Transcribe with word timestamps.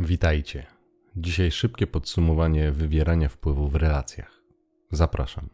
Witajcie. 0.00 0.66
Dzisiaj 1.16 1.50
szybkie 1.50 1.86
podsumowanie 1.86 2.72
wywierania 2.72 3.28
wpływu 3.28 3.68
w 3.68 3.74
relacjach. 3.74 4.42
Zapraszam. 4.90 5.48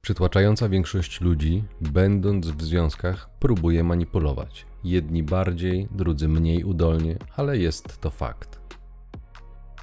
Przytłaczająca 0.00 0.68
większość 0.68 1.20
ludzi, 1.20 1.64
będąc 1.80 2.46
w 2.46 2.62
związkach, 2.62 3.30
próbuje 3.38 3.84
manipulować. 3.84 4.66
Jedni 4.84 5.22
bardziej, 5.22 5.88
drudzy 5.90 6.28
mniej 6.28 6.64
udolnie, 6.64 7.16
ale 7.36 7.58
jest 7.58 7.98
to 8.00 8.10
fakt. 8.10 8.60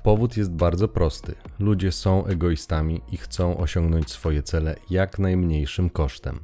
Powód 0.04 0.38
jest 0.38 0.52
bardzo 0.52 0.88
prosty. 0.88 1.36
Ludzie 1.60 1.92
są 1.92 2.26
egoistami 2.26 3.02
i 3.12 3.18
chcą 3.18 3.58
osiągnąć 3.58 4.12
swoje 4.12 4.44
cele 4.44 4.76
jak 4.90 5.20
najmniejszym 5.20 5.90
kosztem. 5.90 6.40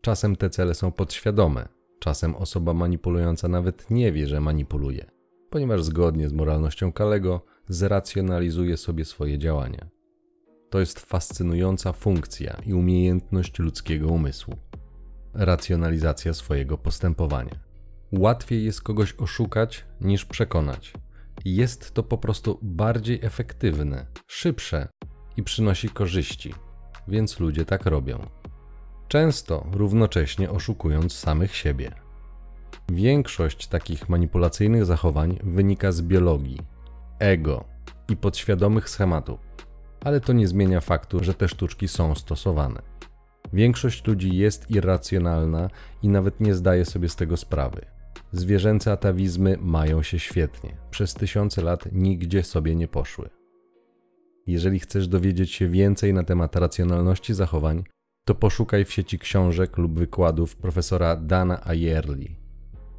Czasem 0.00 0.36
te 0.36 0.50
cele 0.50 0.74
są 0.74 0.92
podświadome, 0.92 1.68
czasem 2.02 2.36
osoba 2.36 2.74
manipulująca 2.74 3.48
nawet 3.48 3.90
nie 3.90 4.12
wie, 4.12 4.26
że 4.26 4.40
manipuluje, 4.40 5.10
ponieważ 5.50 5.82
zgodnie 5.82 6.28
z 6.28 6.32
moralnością 6.32 6.92
Kalego 6.92 7.44
zracjonalizuje 7.68 8.76
sobie 8.76 9.04
swoje 9.04 9.38
działania. 9.38 9.88
To 10.70 10.80
jest 10.80 11.00
fascynująca 11.00 11.92
funkcja 11.92 12.56
i 12.66 12.74
umiejętność 12.74 13.58
ludzkiego 13.58 14.08
umysłu. 14.08 14.54
Racjonalizacja 15.34 16.34
swojego 16.34 16.78
postępowania. 16.78 17.58
Łatwiej 18.12 18.64
jest 18.64 18.82
kogoś 18.82 19.14
oszukać 19.18 19.84
niż 20.00 20.24
przekonać. 20.24 20.92
Jest 21.44 21.92
to 21.92 22.02
po 22.02 22.18
prostu 22.18 22.58
bardziej 22.62 23.18
efektywne, 23.22 24.06
szybsze 24.26 24.88
i 25.36 25.42
przynosi 25.42 25.88
korzyści, 25.88 26.54
więc 27.08 27.40
ludzie 27.40 27.64
tak 27.64 27.86
robią. 27.86 28.26
Często 29.12 29.66
równocześnie 29.72 30.50
oszukując 30.50 31.12
samych 31.12 31.56
siebie. 31.56 31.92
Większość 32.88 33.66
takich 33.66 34.08
manipulacyjnych 34.08 34.84
zachowań 34.84 35.38
wynika 35.42 35.92
z 35.92 36.02
biologii, 36.02 36.58
ego 37.18 37.64
i 38.08 38.16
podświadomych 38.16 38.88
schematów, 38.88 39.40
ale 40.04 40.20
to 40.20 40.32
nie 40.32 40.48
zmienia 40.48 40.80
faktu, 40.80 41.24
że 41.24 41.34
te 41.34 41.48
sztuczki 41.48 41.88
są 41.88 42.14
stosowane. 42.14 42.82
Większość 43.52 44.06
ludzi 44.06 44.36
jest 44.36 44.70
irracjonalna 44.70 45.70
i 46.02 46.08
nawet 46.08 46.40
nie 46.40 46.54
zdaje 46.54 46.84
sobie 46.84 47.08
z 47.08 47.16
tego 47.16 47.36
sprawy. 47.36 47.80
Zwierzęce 48.32 48.92
atawizmy 48.92 49.56
mają 49.60 50.02
się 50.02 50.18
świetnie. 50.18 50.76
Przez 50.90 51.14
tysiące 51.14 51.62
lat 51.62 51.92
nigdzie 51.92 52.42
sobie 52.42 52.76
nie 52.76 52.88
poszły. 52.88 53.30
Jeżeli 54.46 54.80
chcesz 54.80 55.08
dowiedzieć 55.08 55.50
się 55.50 55.68
więcej 55.68 56.14
na 56.14 56.24
temat 56.24 56.56
racjonalności 56.56 57.34
zachowań, 57.34 57.84
to 58.24 58.34
poszukaj 58.34 58.84
w 58.84 58.92
sieci 58.92 59.18
książek 59.18 59.78
lub 59.78 59.98
wykładów 59.98 60.56
profesora 60.56 61.16
Dana 61.16 61.64
Ayerli. 61.64 62.36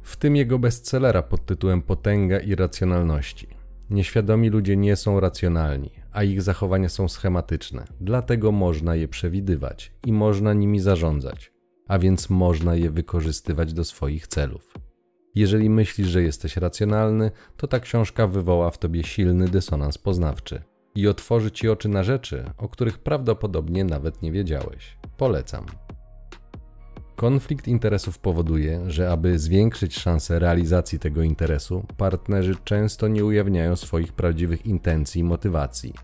W 0.02 0.16
tym 0.16 0.36
jego 0.36 0.58
bestsellera 0.58 1.22
pod 1.22 1.46
tytułem 1.46 1.82
Potęga 1.82 2.38
irracjonalności. 2.40 3.48
Nieświadomi 3.90 4.48
ludzie 4.48 4.76
nie 4.76 4.96
są 4.96 5.20
racjonalni, 5.20 5.90
a 6.12 6.22
ich 6.22 6.42
zachowania 6.42 6.88
są 6.88 7.08
schematyczne, 7.08 7.84
dlatego 8.00 8.52
można 8.52 8.94
je 8.94 9.08
przewidywać 9.08 9.92
i 10.06 10.12
można 10.12 10.52
nimi 10.52 10.80
zarządzać, 10.80 11.52
a 11.88 11.98
więc 11.98 12.30
można 12.30 12.74
je 12.74 12.90
wykorzystywać 12.90 13.72
do 13.72 13.84
swoich 13.84 14.26
celów. 14.26 14.74
Jeżeli 15.34 15.70
myślisz, 15.70 16.08
że 16.08 16.22
jesteś 16.22 16.56
racjonalny, 16.56 17.30
to 17.56 17.66
ta 17.66 17.80
książka 17.80 18.26
wywoła 18.26 18.70
w 18.70 18.78
tobie 18.78 19.04
silny 19.04 19.48
dysonans 19.48 19.98
poznawczy 19.98 20.62
i 20.94 21.08
otworzy 21.08 21.50
ci 21.50 21.68
oczy 21.68 21.88
na 21.88 22.02
rzeczy, 22.02 22.44
o 22.58 22.68
których 22.68 22.98
prawdopodobnie 22.98 23.84
nawet 23.84 24.22
nie 24.22 24.32
wiedziałeś. 24.32 24.98
Polecam. 25.16 25.66
Konflikt 27.16 27.68
interesów 27.68 28.18
powoduje, 28.18 28.90
że 28.90 29.10
aby 29.10 29.38
zwiększyć 29.38 29.98
szanse 29.98 30.38
realizacji 30.38 30.98
tego 30.98 31.22
interesu, 31.22 31.86
partnerzy 31.96 32.54
często 32.64 33.08
nie 33.08 33.24
ujawniają 33.24 33.76
swoich 33.76 34.12
prawdziwych 34.12 34.66
intencji 34.66 35.20
i 35.20 35.24
motywacji. 35.24 35.94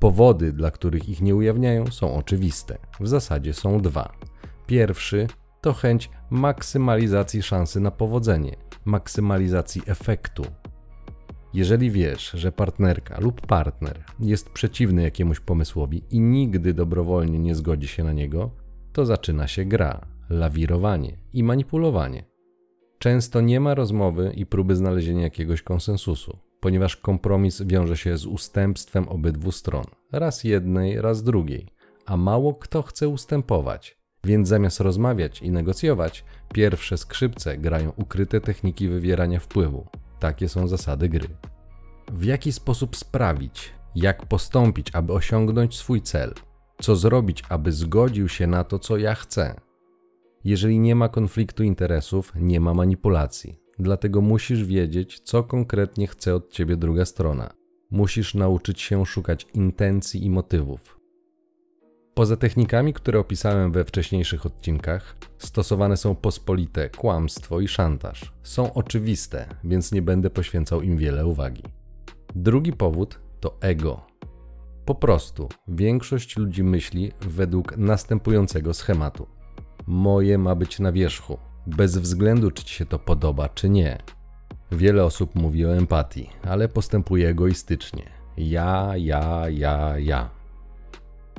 Powody, 0.00 0.52
dla 0.52 0.70
których 0.70 1.08
ich 1.08 1.20
nie 1.20 1.34
ujawniają, 1.34 1.86
są 1.86 2.14
oczywiste. 2.14 2.78
W 3.00 3.08
zasadzie 3.08 3.54
są 3.54 3.80
dwa. 3.80 4.12
Pierwszy 4.66 5.26
to 5.60 5.72
chęć 5.72 6.10
maksymalizacji 6.30 7.42
szansy 7.42 7.80
na 7.80 7.90
powodzenie, 7.90 8.56
maksymalizacji 8.84 9.82
efektu. 9.86 10.42
Jeżeli 11.54 11.90
wiesz, 11.90 12.30
że 12.30 12.52
partnerka 12.52 13.20
lub 13.20 13.46
partner 13.46 14.04
jest 14.20 14.50
przeciwny 14.50 15.02
jakiemuś 15.02 15.40
pomysłowi 15.40 16.02
i 16.10 16.20
nigdy 16.20 16.74
dobrowolnie 16.74 17.38
nie 17.38 17.54
zgodzi 17.54 17.88
się 17.88 18.04
na 18.04 18.12
niego, 18.12 18.50
to 18.92 19.06
zaczyna 19.06 19.46
się 19.46 19.64
gra, 19.64 20.06
lawirowanie 20.30 21.16
i 21.32 21.44
manipulowanie. 21.44 22.24
Często 22.98 23.40
nie 23.40 23.60
ma 23.60 23.74
rozmowy 23.74 24.32
i 24.34 24.46
próby 24.46 24.76
znalezienia 24.76 25.22
jakiegoś 25.22 25.62
konsensusu, 25.62 26.38
ponieważ 26.60 26.96
kompromis 26.96 27.62
wiąże 27.62 27.96
się 27.96 28.16
z 28.16 28.26
ustępstwem 28.26 29.08
obydwu 29.08 29.52
stron, 29.52 29.84
raz 30.12 30.44
jednej, 30.44 31.00
raz 31.00 31.22
drugiej, 31.22 31.68
a 32.06 32.16
mało 32.16 32.54
kto 32.54 32.82
chce 32.82 33.08
ustępować. 33.08 33.98
Więc 34.24 34.48
zamiast 34.48 34.80
rozmawiać 34.80 35.42
i 35.42 35.50
negocjować, 35.50 36.24
pierwsze 36.54 36.96
skrzypce 36.96 37.58
grają 37.58 37.92
ukryte 37.96 38.40
techniki 38.40 38.88
wywierania 38.88 39.40
wpływu. 39.40 39.86
Takie 40.18 40.48
są 40.48 40.68
zasady 40.68 41.08
gry. 41.08 41.28
W 42.12 42.24
jaki 42.24 42.52
sposób 42.52 42.96
sprawić, 42.96 43.72
jak 43.94 44.26
postąpić, 44.26 44.94
aby 44.94 45.12
osiągnąć 45.12 45.76
swój 45.76 46.02
cel? 46.02 46.34
Co 46.80 46.96
zrobić, 46.96 47.42
aby 47.48 47.72
zgodził 47.72 48.28
się 48.28 48.46
na 48.46 48.64
to, 48.64 48.78
co 48.78 48.96
ja 48.96 49.14
chcę? 49.14 49.60
Jeżeli 50.44 50.78
nie 50.78 50.94
ma 50.94 51.08
konfliktu 51.08 51.62
interesów, 51.62 52.32
nie 52.36 52.60
ma 52.60 52.74
manipulacji. 52.74 53.58
Dlatego 53.78 54.20
musisz 54.20 54.64
wiedzieć, 54.64 55.20
co 55.20 55.44
konkretnie 55.44 56.06
chce 56.06 56.34
od 56.34 56.52
ciebie 56.52 56.76
druga 56.76 57.04
strona. 57.04 57.50
Musisz 57.90 58.34
nauczyć 58.34 58.80
się 58.80 59.06
szukać 59.06 59.46
intencji 59.54 60.24
i 60.24 60.30
motywów. 60.30 60.97
Poza 62.18 62.36
technikami, 62.36 62.92
które 62.92 63.18
opisałem 63.18 63.72
we 63.72 63.84
wcześniejszych 63.84 64.46
odcinkach, 64.46 65.16
stosowane 65.38 65.96
są 65.96 66.14
pospolite 66.14 66.90
kłamstwo 66.90 67.60
i 67.60 67.68
szantaż. 67.68 68.32
Są 68.42 68.74
oczywiste, 68.74 69.46
więc 69.64 69.92
nie 69.92 70.02
będę 70.02 70.30
poświęcał 70.30 70.82
im 70.82 70.96
wiele 70.96 71.26
uwagi. 71.26 71.62
Drugi 72.34 72.72
powód 72.72 73.20
to 73.40 73.56
ego. 73.60 74.00
Po 74.84 74.94
prostu 74.94 75.48
większość 75.68 76.36
ludzi 76.36 76.62
myśli 76.62 77.12
według 77.20 77.76
następującego 77.76 78.74
schematu 78.74 79.26
moje 79.86 80.38
ma 80.38 80.54
być 80.54 80.78
na 80.80 80.92
wierzchu, 80.92 81.38
bez 81.66 81.98
względu 81.98 82.50
czy 82.50 82.64
ci 82.64 82.74
się 82.74 82.86
to 82.86 82.98
podoba, 82.98 83.48
czy 83.48 83.68
nie. 83.68 83.98
Wiele 84.72 85.04
osób 85.04 85.34
mówi 85.34 85.66
o 85.66 85.76
empatii, 85.76 86.30
ale 86.42 86.68
postępuje 86.68 87.28
egoistycznie. 87.28 88.10
Ja, 88.36 88.92
ja, 88.96 89.48
ja, 89.48 89.98
ja. 89.98 90.37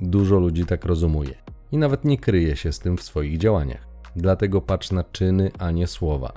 Dużo 0.02 0.40
ludzi 0.40 0.66
tak 0.66 0.86
rozumuje 0.86 1.36
i 1.72 1.78
nawet 1.78 2.06
nie 2.06 2.18
kryje 2.18 2.56
się 2.56 2.72
z 2.72 2.80
tym 2.80 2.98
w 2.98 3.04
swoich 3.04 3.38
działaniach. 3.38 3.88
Dlatego 4.16 4.62
patrz 4.62 4.92
na 4.92 5.04
czyny, 5.04 5.52
a 5.60 5.72
nie 5.72 5.88
słowa. 5.88 6.34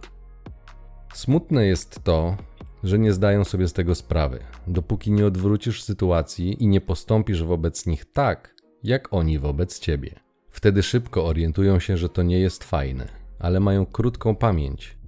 Smutne 1.15 1.67
jest 1.67 2.05
to, 2.05 2.37
że 2.83 2.99
nie 2.99 3.13
zdają 3.13 3.45
sobie 3.45 3.69
z 3.69 3.73
tego 3.73 3.95
sprawy, 3.95 4.39
dopóki 4.67 5.13
nie 5.13 5.27
odwrócisz 5.27 5.83
sytuacji 5.83 6.63
i 6.63 6.67
nie 6.67 6.81
postąpisz 6.81 7.43
wobec 7.43 7.87
nich 7.87 8.05
tak, 8.13 8.55
jak 8.83 9.13
oni 9.13 9.39
wobec 9.39 9.79
ciebie. 9.79 10.15
Wtedy 10.51 10.83
szybko 10.83 11.27
orientują 11.27 11.81
się, 11.81 11.97
że 11.97 12.09
to 12.09 12.23
nie 12.23 12.41
jest 12.41 12.65
fajne, 12.65 13.09
ale 13.39 13.61
mają 13.61 13.87
krótką 13.87 14.37
pamięć 14.37 14.99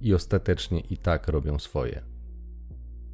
i 0.00 0.14
ostatecznie 0.14 0.80
i 0.80 0.96
tak 0.96 1.28
robią 1.28 1.58
swoje. 1.58 2.02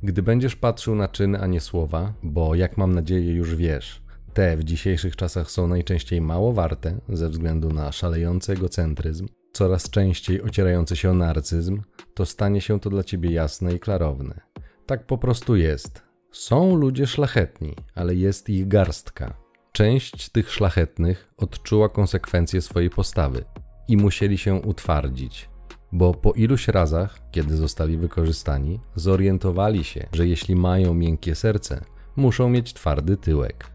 Gdy 0.02 0.22
będziesz 0.22 0.56
patrzył 0.56 0.94
na 0.94 1.08
czyny, 1.08 1.40
a 1.40 1.46
nie 1.46 1.60
słowa, 1.60 2.12
bo 2.22 2.54
jak 2.54 2.76
mam 2.76 2.94
nadzieję 2.94 3.32
już 3.32 3.54
wiesz, 3.54 4.01
te 4.34 4.56
w 4.56 4.64
dzisiejszych 4.64 5.16
czasach 5.16 5.50
są 5.50 5.68
najczęściej 5.68 6.20
mało 6.20 6.52
warte 6.52 7.00
ze 7.08 7.28
względu 7.28 7.68
na 7.68 7.92
szalejący 7.92 8.52
egocentryzm, 8.52 9.28
coraz 9.52 9.90
częściej 9.90 10.42
ocierający 10.42 10.96
się 10.96 11.10
o 11.10 11.14
narcyzm, 11.14 11.82
to 12.14 12.26
stanie 12.26 12.60
się 12.60 12.80
to 12.80 12.90
dla 12.90 13.02
ciebie 13.02 13.30
jasne 13.30 13.74
i 13.74 13.80
klarowne. 13.80 14.40
Tak 14.86 15.06
po 15.06 15.18
prostu 15.18 15.56
jest. 15.56 16.02
Są 16.32 16.76
ludzie 16.76 17.06
szlachetni, 17.06 17.76
ale 17.94 18.14
jest 18.14 18.48
ich 18.48 18.68
garstka. 18.68 19.34
Część 19.72 20.28
tych 20.28 20.50
szlachetnych 20.50 21.34
odczuła 21.36 21.88
konsekwencje 21.88 22.60
swojej 22.60 22.90
postawy 22.90 23.44
i 23.88 23.96
musieli 23.96 24.38
się 24.38 24.54
utwardzić, 24.54 25.48
bo 25.92 26.14
po 26.14 26.32
iluś 26.32 26.68
razach, 26.68 27.18
kiedy 27.30 27.56
zostali 27.56 27.96
wykorzystani, 27.96 28.80
zorientowali 28.94 29.84
się, 29.84 30.06
że 30.12 30.26
jeśli 30.26 30.56
mają 30.56 30.94
miękkie 30.94 31.34
serce, 31.34 31.84
muszą 32.16 32.48
mieć 32.48 32.74
twardy 32.74 33.16
tyłek. 33.16 33.71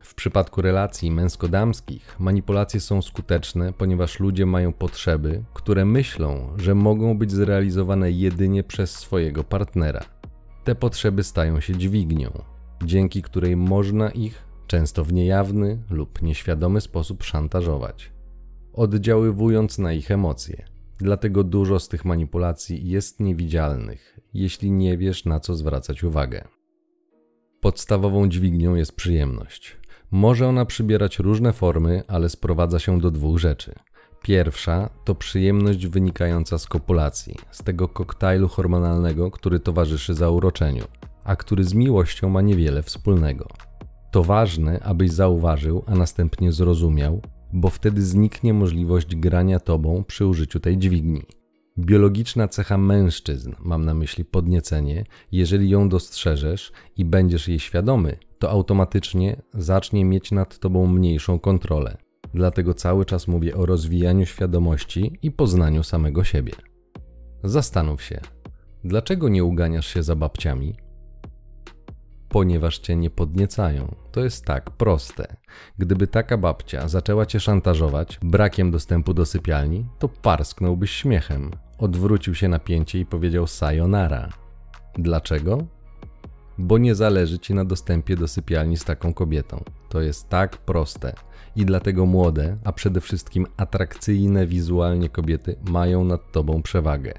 W 0.00 0.14
przypadku 0.14 0.62
relacji 0.62 1.10
męsko-damskich 1.10 2.20
manipulacje 2.20 2.80
są 2.80 3.02
skuteczne, 3.02 3.72
ponieważ 3.72 4.20
ludzie 4.20 4.46
mają 4.46 4.72
potrzeby, 4.72 5.44
które 5.54 5.84
myślą, 5.84 6.54
że 6.56 6.74
mogą 6.74 7.18
być 7.18 7.32
zrealizowane 7.32 8.10
jedynie 8.10 8.64
przez 8.64 8.90
swojego 8.90 9.44
partnera. 9.44 10.00
Te 10.64 10.74
potrzeby 10.74 11.24
stają 11.24 11.60
się 11.60 11.76
dźwignią, 11.76 12.42
dzięki 12.84 13.22
której 13.22 13.56
można 13.56 14.10
ich 14.10 14.44
często 14.66 15.04
w 15.04 15.12
niejawny 15.12 15.82
lub 15.90 16.22
nieświadomy 16.22 16.80
sposób 16.80 17.22
szantażować, 17.22 18.12
oddziaływując 18.72 19.78
na 19.78 19.92
ich 19.92 20.10
emocje. 20.10 20.64
Dlatego 20.98 21.44
dużo 21.44 21.78
z 21.78 21.88
tych 21.88 22.04
manipulacji 22.04 22.88
jest 22.88 23.20
niewidzialnych, 23.20 24.20
jeśli 24.34 24.70
nie 24.70 24.98
wiesz 24.98 25.24
na 25.24 25.40
co 25.40 25.54
zwracać 25.54 26.04
uwagę. 26.04 26.48
Podstawową 27.60 28.28
dźwignią 28.28 28.74
jest 28.74 28.92
przyjemność. 28.92 29.77
Może 30.10 30.48
ona 30.48 30.64
przybierać 30.64 31.18
różne 31.18 31.52
formy, 31.52 32.02
ale 32.08 32.28
sprowadza 32.28 32.78
się 32.78 33.00
do 33.00 33.10
dwóch 33.10 33.38
rzeczy. 33.38 33.74
Pierwsza 34.22 34.90
to 35.04 35.14
przyjemność 35.14 35.86
wynikająca 35.86 36.58
z 36.58 36.66
kopulacji, 36.66 37.34
z 37.50 37.62
tego 37.62 37.88
koktajlu 37.88 38.48
hormonalnego, 38.48 39.30
który 39.30 39.60
towarzyszy 39.60 40.14
zauroczeniu, 40.14 40.84
a 41.24 41.36
który 41.36 41.64
z 41.64 41.74
miłością 41.74 42.28
ma 42.28 42.42
niewiele 42.42 42.82
wspólnego. 42.82 43.48
To 44.10 44.22
ważne, 44.22 44.80
abyś 44.80 45.10
zauważył, 45.10 45.84
a 45.86 45.94
następnie 45.94 46.52
zrozumiał, 46.52 47.20
bo 47.52 47.70
wtedy 47.70 48.02
zniknie 48.02 48.54
możliwość 48.54 49.16
grania 49.16 49.60
tobą 49.60 50.04
przy 50.04 50.26
użyciu 50.26 50.60
tej 50.60 50.78
dźwigni. 50.78 51.22
Biologiczna 51.78 52.48
cecha 52.48 52.78
mężczyzn, 52.78 53.52
mam 53.60 53.84
na 53.84 53.94
myśli 53.94 54.24
podniecenie, 54.24 55.04
jeżeli 55.32 55.70
ją 55.70 55.88
dostrzeżesz 55.88 56.72
i 56.96 57.04
będziesz 57.04 57.48
jej 57.48 57.58
świadomy, 57.58 58.18
to 58.38 58.50
automatycznie 58.50 59.42
zacznie 59.54 60.04
mieć 60.04 60.32
nad 60.32 60.58
tobą 60.58 60.86
mniejszą 60.86 61.38
kontrolę. 61.38 61.96
Dlatego 62.34 62.74
cały 62.74 63.04
czas 63.04 63.28
mówię 63.28 63.56
o 63.56 63.66
rozwijaniu 63.66 64.26
świadomości 64.26 65.18
i 65.22 65.30
poznaniu 65.30 65.82
samego 65.82 66.24
siebie. 66.24 66.52
Zastanów 67.44 68.02
się, 68.02 68.20
dlaczego 68.84 69.28
nie 69.28 69.44
uganiasz 69.44 69.86
się 69.86 70.02
za 70.02 70.16
babciami? 70.16 70.74
Ponieważ 72.28 72.78
cię 72.78 72.96
nie 72.96 73.10
podniecają. 73.10 73.94
To 74.12 74.20
jest 74.20 74.44
tak 74.44 74.70
proste. 74.70 75.36
Gdyby 75.78 76.06
taka 76.06 76.38
babcia 76.38 76.88
zaczęła 76.88 77.26
cię 77.26 77.40
szantażować 77.40 78.18
brakiem 78.22 78.70
dostępu 78.70 79.14
do 79.14 79.26
sypialni, 79.26 79.86
to 79.98 80.08
parsknąłbyś 80.08 80.90
śmiechem, 80.90 81.50
odwrócił 81.78 82.34
się 82.34 82.48
na 82.48 82.58
pięcie 82.58 82.98
i 82.98 83.06
powiedział 83.06 83.46
sayonara. 83.46 84.28
Dlaczego? 84.98 85.77
Bo 86.58 86.78
nie 86.78 86.94
zależy 86.94 87.38
ci 87.38 87.54
na 87.54 87.64
dostępie 87.64 88.16
do 88.16 88.28
sypialni 88.28 88.76
z 88.76 88.84
taką 88.84 89.14
kobietą. 89.14 89.64
To 89.88 90.00
jest 90.00 90.28
tak 90.28 90.56
proste. 90.56 91.14
I 91.56 91.64
dlatego 91.64 92.06
młode, 92.06 92.56
a 92.64 92.72
przede 92.72 93.00
wszystkim 93.00 93.46
atrakcyjne 93.56 94.46
wizualnie 94.46 95.08
kobiety 95.08 95.56
mają 95.68 96.04
nad 96.04 96.32
tobą 96.32 96.62
przewagę, 96.62 97.12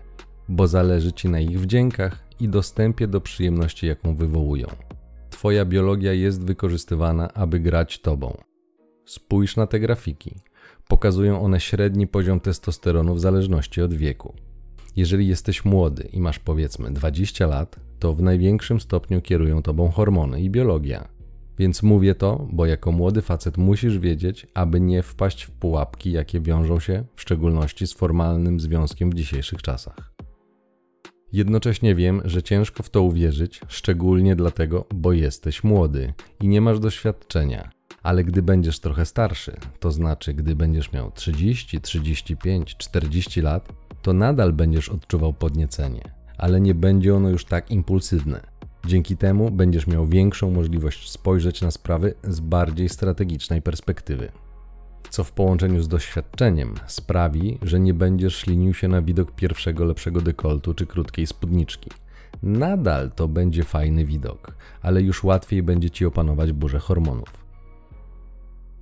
bo 0.49 0.67
zależy 0.67 1.13
ci 1.13 1.29
na 1.29 1.39
ich 1.39 1.59
wdziękach 1.59 2.27
i 2.39 2.49
dostępie 2.49 3.07
do 3.07 3.21
przyjemności, 3.21 3.87
jaką 3.87 4.15
wywołują. 4.15 4.67
Twoja 5.29 5.65
biologia 5.65 6.13
jest 6.13 6.45
wykorzystywana, 6.45 7.33
aby 7.33 7.59
grać 7.59 7.99
tobą. 7.99 8.37
Spójrz 9.05 9.55
na 9.55 9.67
te 9.67 9.79
grafiki. 9.79 10.35
Pokazują 10.87 11.41
one 11.41 11.59
średni 11.59 12.07
poziom 12.07 12.39
testosteronu 12.39 13.15
w 13.15 13.19
zależności 13.19 13.81
od 13.81 13.93
wieku. 13.93 14.33
Jeżeli 14.95 15.27
jesteś 15.27 15.65
młody 15.65 16.03
i 16.13 16.19
masz 16.19 16.39
powiedzmy 16.39 16.91
20 16.91 17.47
lat, 17.47 17.79
to 17.99 18.13
w 18.13 18.21
największym 18.21 18.79
stopniu 18.79 19.21
kierują 19.21 19.61
tobą 19.61 19.89
hormony 19.89 20.41
i 20.41 20.49
biologia. 20.49 21.07
Więc 21.57 21.83
mówię 21.83 22.15
to, 22.15 22.47
bo 22.51 22.65
jako 22.65 22.91
młody 22.91 23.21
facet 23.21 23.57
musisz 23.57 23.99
wiedzieć, 23.99 24.47
aby 24.53 24.81
nie 24.81 25.03
wpaść 25.03 25.43
w 25.43 25.51
pułapki, 25.51 26.11
jakie 26.11 26.41
wiążą 26.41 26.79
się 26.79 27.03
w 27.15 27.21
szczególności 27.21 27.87
z 27.87 27.93
formalnym 27.93 28.59
związkiem 28.59 29.09
w 29.09 29.13
dzisiejszych 29.13 29.61
czasach. 29.61 30.13
Jednocześnie 31.33 31.95
wiem, 31.95 32.21
że 32.25 32.43
ciężko 32.43 32.83
w 32.83 32.89
to 32.89 33.01
uwierzyć, 33.01 33.61
szczególnie 33.67 34.35
dlatego, 34.35 34.85
bo 34.93 35.13
jesteś 35.13 35.63
młody 35.63 36.13
i 36.41 36.47
nie 36.47 36.61
masz 36.61 36.79
doświadczenia. 36.79 37.69
Ale 38.03 38.23
gdy 38.23 38.41
będziesz 38.41 38.79
trochę 38.79 39.05
starszy, 39.05 39.55
to 39.79 39.91
znaczy 39.91 40.33
gdy 40.33 40.55
będziesz 40.55 40.91
miał 40.91 41.11
30, 41.11 41.81
35, 41.81 42.77
40 42.77 43.41
lat, 43.41 43.73
to 44.01 44.13
nadal 44.13 44.53
będziesz 44.53 44.89
odczuwał 44.89 45.33
podniecenie, 45.33 46.18
ale 46.39 46.61
nie 46.61 46.75
będzie 46.75 47.15
ono 47.15 47.29
już 47.29 47.45
tak 47.45 47.71
impulsywne. 47.71 48.41
Dzięki 48.85 49.17
temu 49.17 49.51
będziesz 49.51 49.87
miał 49.87 50.07
większą 50.07 50.51
możliwość 50.51 51.11
spojrzeć 51.11 51.61
na 51.61 51.71
sprawy 51.71 52.13
z 52.23 52.39
bardziej 52.39 52.89
strategicznej 52.89 53.61
perspektywy. 53.61 54.31
Co 55.09 55.23
w 55.23 55.31
połączeniu 55.31 55.81
z 55.81 55.87
doświadczeniem 55.87 56.73
sprawi, 56.87 57.57
że 57.61 57.79
nie 57.79 57.93
będziesz 57.93 58.35
ślinił 58.35 58.73
się 58.73 58.87
na 58.87 59.01
widok 59.01 59.31
pierwszego 59.31 59.85
lepszego 59.85 60.21
dekoltu 60.21 60.73
czy 60.73 60.85
krótkiej 60.85 61.27
spódniczki. 61.27 61.89
Nadal 62.43 63.11
to 63.11 63.27
będzie 63.27 63.63
fajny 63.63 64.05
widok, 64.05 64.55
ale 64.81 65.01
już 65.01 65.23
łatwiej 65.23 65.63
będzie 65.63 65.89
ci 65.89 66.05
opanować 66.05 66.53
burzę 66.53 66.79
hormonów. 66.79 67.49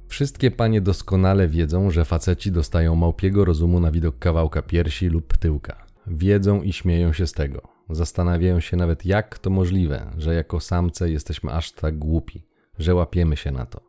Wszystkie 0.08 0.52
panie 0.52 0.82
doskonale 0.82 1.48
wiedzą, 1.48 1.92
że 1.92 2.06
faceci 2.06 2.52
dostają 2.52 2.96
małpiego 2.96 3.46
rozumu 3.46 3.80
na 3.80 3.92
widok 3.92 4.20
kawałka 4.20 4.62
piersi 4.62 5.08
lub 5.08 5.38
tyłka. 5.38 5.87
Wiedzą 6.08 6.62
i 6.62 6.74
śmieją 6.74 7.14
się 7.14 7.28
z 7.28 7.34
tego. 7.34 7.62
Zastanawiają 7.90 8.60
się 8.60 8.78
nawet, 8.78 9.06
jak 9.06 9.40
to 9.40 9.50
możliwe, 9.50 10.12
że 10.18 10.36
jako 10.36 10.60
samce 10.60 11.12
jesteśmy 11.12 11.52
aż 11.52 11.72
tak 11.72 11.98
głupi, 11.98 12.44
że 12.80 12.96
łapiemy 12.96 13.38
się 13.38 13.52
na 13.52 13.66
to. 13.66 13.82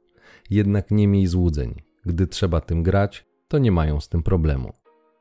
Jednak 0.50 0.91
nie 0.91 1.09
miej 1.09 1.26
złudzeń. 1.26 1.75
Gdy 2.06 2.26
trzeba 2.26 2.61
tym 2.61 2.82
grać, 2.82 3.26
to 3.49 3.59
nie 3.59 3.73
mają 3.73 4.00
z 4.00 4.09
tym 4.09 4.23
problemu. 4.23 4.73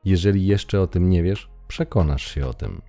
Jeżeli 0.04 0.46
jeszcze 0.46 0.80
o 0.80 0.86
tym 0.86 1.10
nie 1.10 1.22
wiesz, 1.22 1.50
przekonasz 1.68 2.34
się 2.34 2.46
o 2.46 2.54
tym. 2.54 2.80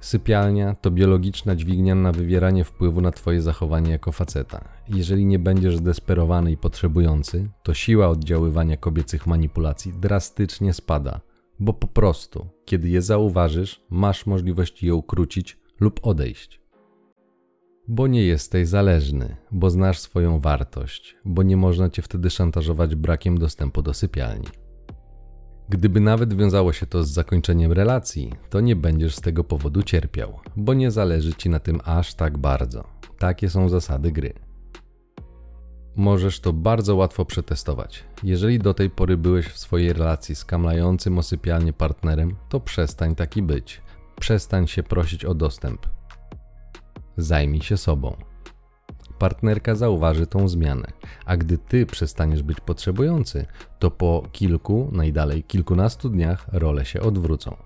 Sypialnia 0.00 0.74
to 0.74 0.90
biologiczna 0.90 1.56
dźwignia 1.56 1.94
na 1.94 2.12
wywieranie 2.12 2.64
wpływu 2.64 3.00
na 3.00 3.10
Twoje 3.10 3.42
zachowanie 3.42 3.90
jako 3.90 4.12
faceta. 4.12 4.64
Jeżeli 4.88 5.26
nie 5.26 5.38
będziesz 5.38 5.76
zdesperowany 5.76 6.52
i 6.52 6.56
potrzebujący, 6.56 7.48
to 7.62 7.74
siła 7.74 8.08
oddziaływania 8.08 8.76
kobiecych 8.76 9.26
manipulacji 9.26 9.92
drastycznie 9.92 10.72
spada, 10.72 11.20
bo 11.60 11.72
po 11.72 11.86
prostu, 11.86 12.46
kiedy 12.64 12.88
je 12.88 13.02
zauważysz, 13.02 13.80
masz 13.90 14.26
możliwość 14.26 14.82
je 14.82 14.94
ukrócić 14.94 15.58
lub 15.80 16.00
odejść. 16.02 16.60
Bo 17.88 18.06
nie 18.06 18.24
jesteś 18.24 18.68
zależny, 18.68 19.36
bo 19.50 19.70
znasz 19.70 19.98
swoją 19.98 20.40
wartość, 20.40 21.16
bo 21.24 21.42
nie 21.42 21.56
można 21.56 21.90
cię 21.90 22.02
wtedy 22.02 22.30
szantażować 22.30 22.94
brakiem 22.94 23.38
dostępu 23.38 23.82
do 23.82 23.94
sypialni. 23.94 24.48
Gdyby 25.68 26.00
nawet 26.00 26.34
wiązało 26.34 26.72
się 26.72 26.86
to 26.86 27.04
z 27.04 27.10
zakończeniem 27.10 27.72
relacji, 27.72 28.32
to 28.50 28.60
nie 28.60 28.76
będziesz 28.76 29.14
z 29.14 29.20
tego 29.20 29.44
powodu 29.44 29.82
cierpiał, 29.82 30.40
bo 30.56 30.74
nie 30.74 30.90
zależy 30.90 31.34
ci 31.34 31.50
na 31.50 31.60
tym 31.60 31.80
aż 31.84 32.14
tak 32.14 32.38
bardzo. 32.38 32.84
Takie 33.18 33.50
są 33.50 33.68
zasady 33.68 34.12
gry. 34.12 34.32
Możesz 35.96 36.40
to 36.40 36.52
bardzo 36.52 36.96
łatwo 36.96 37.24
przetestować. 37.24 38.04
Jeżeli 38.22 38.58
do 38.58 38.74
tej 38.74 38.90
pory 38.90 39.16
byłeś 39.16 39.46
w 39.46 39.58
swojej 39.58 39.92
relacji 39.92 40.34
z 40.34 40.44
kamlającym 40.44 41.18
o 41.18 41.22
partnerem, 41.72 42.36
to 42.48 42.60
przestań 42.60 43.14
taki 43.14 43.42
być. 43.42 43.80
Przestań 44.20 44.66
się 44.66 44.82
prosić 44.82 45.24
o 45.24 45.34
dostęp. 45.34 45.86
Zajmij 47.16 47.62
się 47.62 47.76
sobą 47.76 48.16
partnerka 49.22 49.74
zauważy 49.74 50.26
tą 50.26 50.48
zmianę, 50.48 50.92
a 51.26 51.36
gdy 51.36 51.58
ty 51.58 51.86
przestaniesz 51.86 52.42
być 52.42 52.60
potrzebujący, 52.60 53.46
to 53.78 53.90
po 53.90 54.22
kilku, 54.32 54.88
najdalej 54.92 55.42
kilkunastu 55.42 56.08
dniach 56.08 56.46
role 56.52 56.84
się 56.84 57.00
odwrócą. 57.00 57.56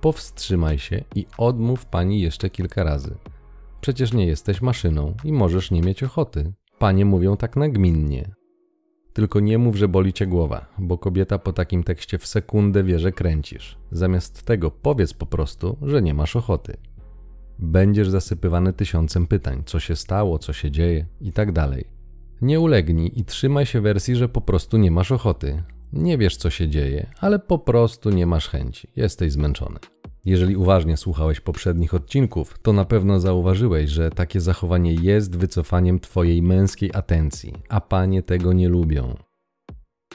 Powstrzymaj 0.00 0.78
się 0.78 1.04
i 1.14 1.26
odmów 1.38 1.86
pani 1.86 2.20
jeszcze 2.20 2.50
kilka 2.50 2.84
razy. 2.84 3.16
Przecież 3.80 4.12
nie 4.12 4.26
jesteś 4.26 4.62
maszyną 4.62 5.14
i 5.24 5.32
możesz 5.32 5.70
nie 5.70 5.80
mieć 5.80 6.02
ochoty. 6.02 6.52
Panie 6.78 7.04
mówią 7.04 7.36
tak 7.36 7.56
nagminnie. 7.56 8.30
Tylko 9.12 9.40
nie 9.40 9.58
mów, 9.58 9.76
że 9.76 9.88
boli 9.88 10.12
cię 10.12 10.26
głowa, 10.26 10.66
bo 10.78 10.98
kobieta 10.98 11.38
po 11.38 11.52
takim 11.52 11.84
tekście 11.84 12.18
w 12.18 12.26
sekundę 12.26 12.84
wie, 12.84 12.98
że 12.98 13.12
kręcisz. 13.12 13.78
Zamiast 13.90 14.42
tego 14.42 14.70
powiedz 14.70 15.14
po 15.14 15.26
prostu, 15.26 15.76
że 15.82 16.02
nie 16.02 16.14
masz 16.14 16.36
ochoty 16.36 16.76
będziesz 17.58 18.08
zasypywany 18.08 18.72
tysiącem 18.72 19.26
pytań, 19.26 19.62
co 19.66 19.80
się 19.80 19.96
stało, 19.96 20.38
co 20.38 20.52
się 20.52 20.70
dzieje 20.70 21.06
i 21.20 21.32
tak. 21.32 21.48
Nie 22.40 22.60
ulegnij 22.60 23.12
i 23.20 23.24
trzymaj 23.24 23.66
się 23.66 23.80
wersji, 23.80 24.16
że 24.16 24.28
po 24.28 24.40
prostu 24.40 24.76
nie 24.76 24.90
masz 24.90 25.12
ochoty. 25.12 25.62
Nie 25.92 26.18
wiesz, 26.18 26.36
co 26.36 26.50
się 26.50 26.68
dzieje, 26.68 27.06
ale 27.20 27.38
po 27.38 27.58
prostu 27.58 28.10
nie 28.10 28.26
masz 28.26 28.48
chęci, 28.48 28.88
jesteś 28.96 29.32
zmęczony. 29.32 29.78
Jeżeli 30.26 30.56
uważnie 30.56 30.96
słuchałeś 30.96 31.40
poprzednich 31.40 31.94
odcinków, 31.94 32.58
to 32.62 32.72
na 32.72 32.84
pewno 32.84 33.20
zauważyłeś, 33.20 33.90
że 33.90 34.10
takie 34.10 34.40
zachowanie 34.40 34.94
jest 34.94 35.36
wycofaniem 35.36 36.00
Twojej 36.00 36.42
męskiej 36.42 36.90
atencji, 36.94 37.52
a 37.68 37.80
panie 37.80 38.22
tego 38.22 38.52
nie 38.52 38.68
lubią. 38.68 39.16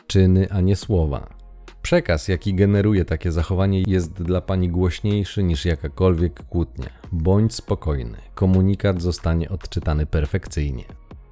Czyny, 0.08 0.48
a 0.50 0.62
nie 0.62 0.76
słowa. 0.76 1.34
Przekaz, 1.82 2.28
jaki 2.28 2.54
generuje 2.54 3.06
takie 3.06 3.32
zachowanie, 3.32 3.84
jest 3.88 4.24
dla 4.24 4.42
pani 4.42 4.70
głośniejszy 4.70 5.44
niż 5.44 5.66
jakakolwiek 5.66 6.44
kłótnia. 6.46 6.90
Bądź 7.12 7.56
spokojny, 7.56 8.18
komunikat 8.36 9.02
zostanie 9.02 9.50
odczytany 9.50 10.06
perfekcyjnie. 10.06 10.84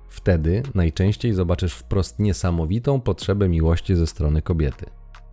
Wtedy 0.10 0.64
najczęściej 0.76 1.34
zobaczysz 1.34 1.74
wprost 1.74 2.20
niesamowitą 2.20 3.02
potrzebę 3.02 3.50
miłości 3.50 3.96
ze 3.96 4.08
strony 4.08 4.42
kobiety. 4.42 4.86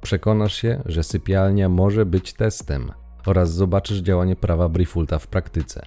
Przekonasz 0.03 0.55
się, 0.55 0.83
że 0.87 1.03
sypialnia 1.03 1.69
może 1.69 2.07
być 2.07 2.33
testem 2.33 2.93
oraz 3.27 3.53
zobaczysz 3.53 3.99
działanie 3.99 4.37
prawa 4.37 4.69
Briefulta 4.69 5.19
w 5.19 5.27
praktyce. 5.27 5.83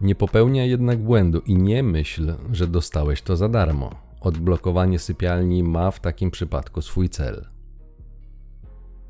Nie 0.00 0.14
popełnia 0.14 0.64
jednak 0.64 0.98
błędu 0.98 1.40
i 1.40 1.56
nie 1.56 1.82
myśl, 1.82 2.34
że 2.52 2.66
dostałeś 2.66 3.22
to 3.22 3.36
za 3.36 3.48
darmo. 3.48 3.90
Odblokowanie 4.20 4.98
sypialni 4.98 5.62
ma 5.62 5.90
w 5.90 6.00
takim 6.00 6.30
przypadku 6.30 6.82
swój 6.82 7.08
cel. 7.08 7.46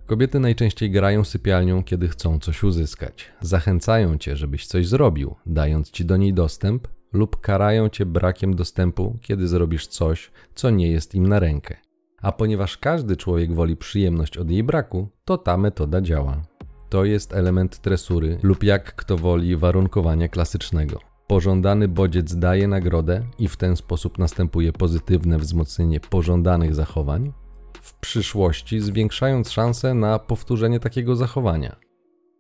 Kobiety 0.07 0.41
najczęściej 0.41 0.91
grają 0.91 1.25
sypialnią, 1.25 1.85
kiedy 1.85 2.09
chcą 2.09 2.39
coś 2.39 2.63
uzyskać. 2.63 3.33
Zachęcają 3.41 4.19
cię, 4.19 4.37
żebyś 4.37 4.67
coś 4.67 4.87
zrobił, 4.87 5.35
dając 5.47 5.91
ci 5.91 6.05
do 6.05 6.17
niej 6.17 6.35
dostęp, 6.35 6.89
lub 7.13 7.41
karają 7.41 7.89
cię 7.89 8.07
brakiem 8.07 8.57
dostępu, 8.57 9.19
kiedy 9.23 9.49
zrobisz 9.49 9.87
coś, 9.87 10.31
co 10.55 10.71
nie 10.71 10.91
jest 10.91 11.15
im 11.15 11.27
na 11.29 11.41
rękę. 11.41 11.77
A 12.23 12.33
ponieważ 12.33 12.79
każdy 12.79 13.17
człowiek 13.17 13.55
woli 13.55 13.77
przyjemność 13.77 14.39
od 14.39 14.51
jej 14.51 14.65
braku, 14.65 15.09
to 15.25 15.39
ta 15.39 15.57
metoda 15.57 16.01
działa. 16.01 16.56
To 16.97 17.05
jest 17.05 17.33
element 17.33 17.79
tresury 17.79 18.39
lub 18.43 18.65
jak 18.65 18.95
kto 18.95 19.17
woli 19.17 19.57
warunkowania 19.57 20.29
klasycznego. 20.29 21.01
Pożądany 21.27 21.89
bodziec 21.89 22.37
daje 22.37 22.69
nagrodę 22.69 23.23
i 23.39 23.49
w 23.49 23.57
ten 23.57 23.77
sposób 23.77 24.19
następuje 24.19 24.73
pozytywne 24.73 25.39
wzmocnienie 25.39 26.01
pożądanych 26.01 26.75
zachowań, 26.75 27.33
w 27.81 27.95
przyszłości 27.95 28.81
zwiększając 28.81 29.51
szanse 29.51 29.95
na 29.95 30.19
powtórzenie 30.19 30.81
takiego 30.81 31.17
zachowania. 31.17 31.77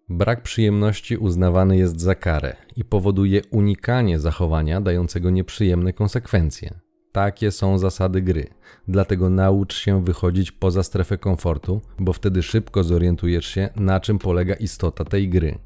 Brak 0.08 0.42
przyjemności 0.42 1.16
uznawany 1.16 1.76
jest 1.76 2.00
za 2.00 2.14
karę 2.14 2.56
i 2.76 2.84
powoduje 2.84 3.42
unikanie 3.50 4.18
zachowania 4.18 4.80
dającego 4.80 5.30
nieprzyjemne 5.30 5.92
konsekwencje. 5.92 6.80
Takie 7.16 7.50
są 7.50 7.78
zasady 7.78 8.22
gry, 8.22 8.46
dlatego 8.88 9.30
naucz 9.30 9.74
się 9.74 10.04
wychodzić 10.04 10.52
poza 10.52 10.82
strefę 10.82 11.18
komfortu, 11.18 11.80
bo 11.98 12.12
wtedy 12.12 12.42
szybko 12.42 12.84
zorientujesz 12.84 13.46
się, 13.46 13.68
na 13.76 14.00
czym 14.00 14.18
polega 14.18 14.54
istota 14.54 15.04
tej 15.04 15.28
gry. 15.28 15.58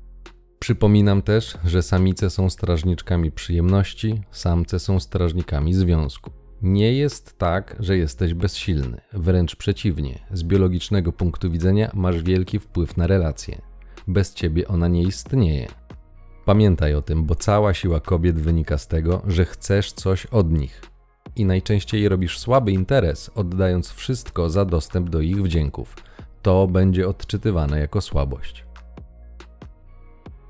Przypominam 0.58 1.22
też, 1.22 1.58
że 1.64 1.82
samice 1.82 2.30
są 2.30 2.50
strażniczkami 2.50 3.32
przyjemności, 3.32 4.22
samce 4.30 4.78
są 4.78 5.00
strażnikami 5.00 5.74
związku. 5.74 6.30
Nie 6.62 6.92
jest 6.92 7.38
tak, 7.38 7.76
że 7.80 7.98
jesteś 7.98 8.34
bezsilny, 8.34 9.00
wręcz 9.12 9.56
przeciwnie, 9.56 10.18
z 10.32 10.42
biologicznego 10.42 11.12
punktu 11.12 11.50
widzenia 11.50 11.90
masz 11.94 12.22
wielki 12.22 12.58
wpływ 12.58 12.96
na 12.96 13.06
relacje. 13.06 13.62
Bez 14.08 14.34
ciebie 14.34 14.68
ona 14.68 14.88
nie 14.88 15.02
istnieje. 15.02 15.68
Pamiętaj 16.44 16.94
o 16.94 17.02
tym, 17.02 17.24
bo 17.24 17.34
cała 17.34 17.74
siła 17.74 18.00
kobiet 18.00 18.40
wynika 18.40 18.78
z 18.78 18.88
tego, 18.88 19.22
że 19.26 19.44
chcesz 19.44 19.92
coś 19.92 20.26
od 20.26 20.52
nich. 20.52 20.89
I 21.36 21.44
najczęściej 21.44 22.08
robisz 22.08 22.38
słaby 22.38 22.72
interes, 22.72 23.30
oddając 23.34 23.90
wszystko 23.90 24.50
za 24.50 24.64
dostęp 24.64 25.10
do 25.10 25.20
ich 25.20 25.42
wdzięków. 25.42 25.96
To 26.42 26.66
będzie 26.66 27.08
odczytywane 27.08 27.80
jako 27.80 28.00
słabość. 28.00 28.64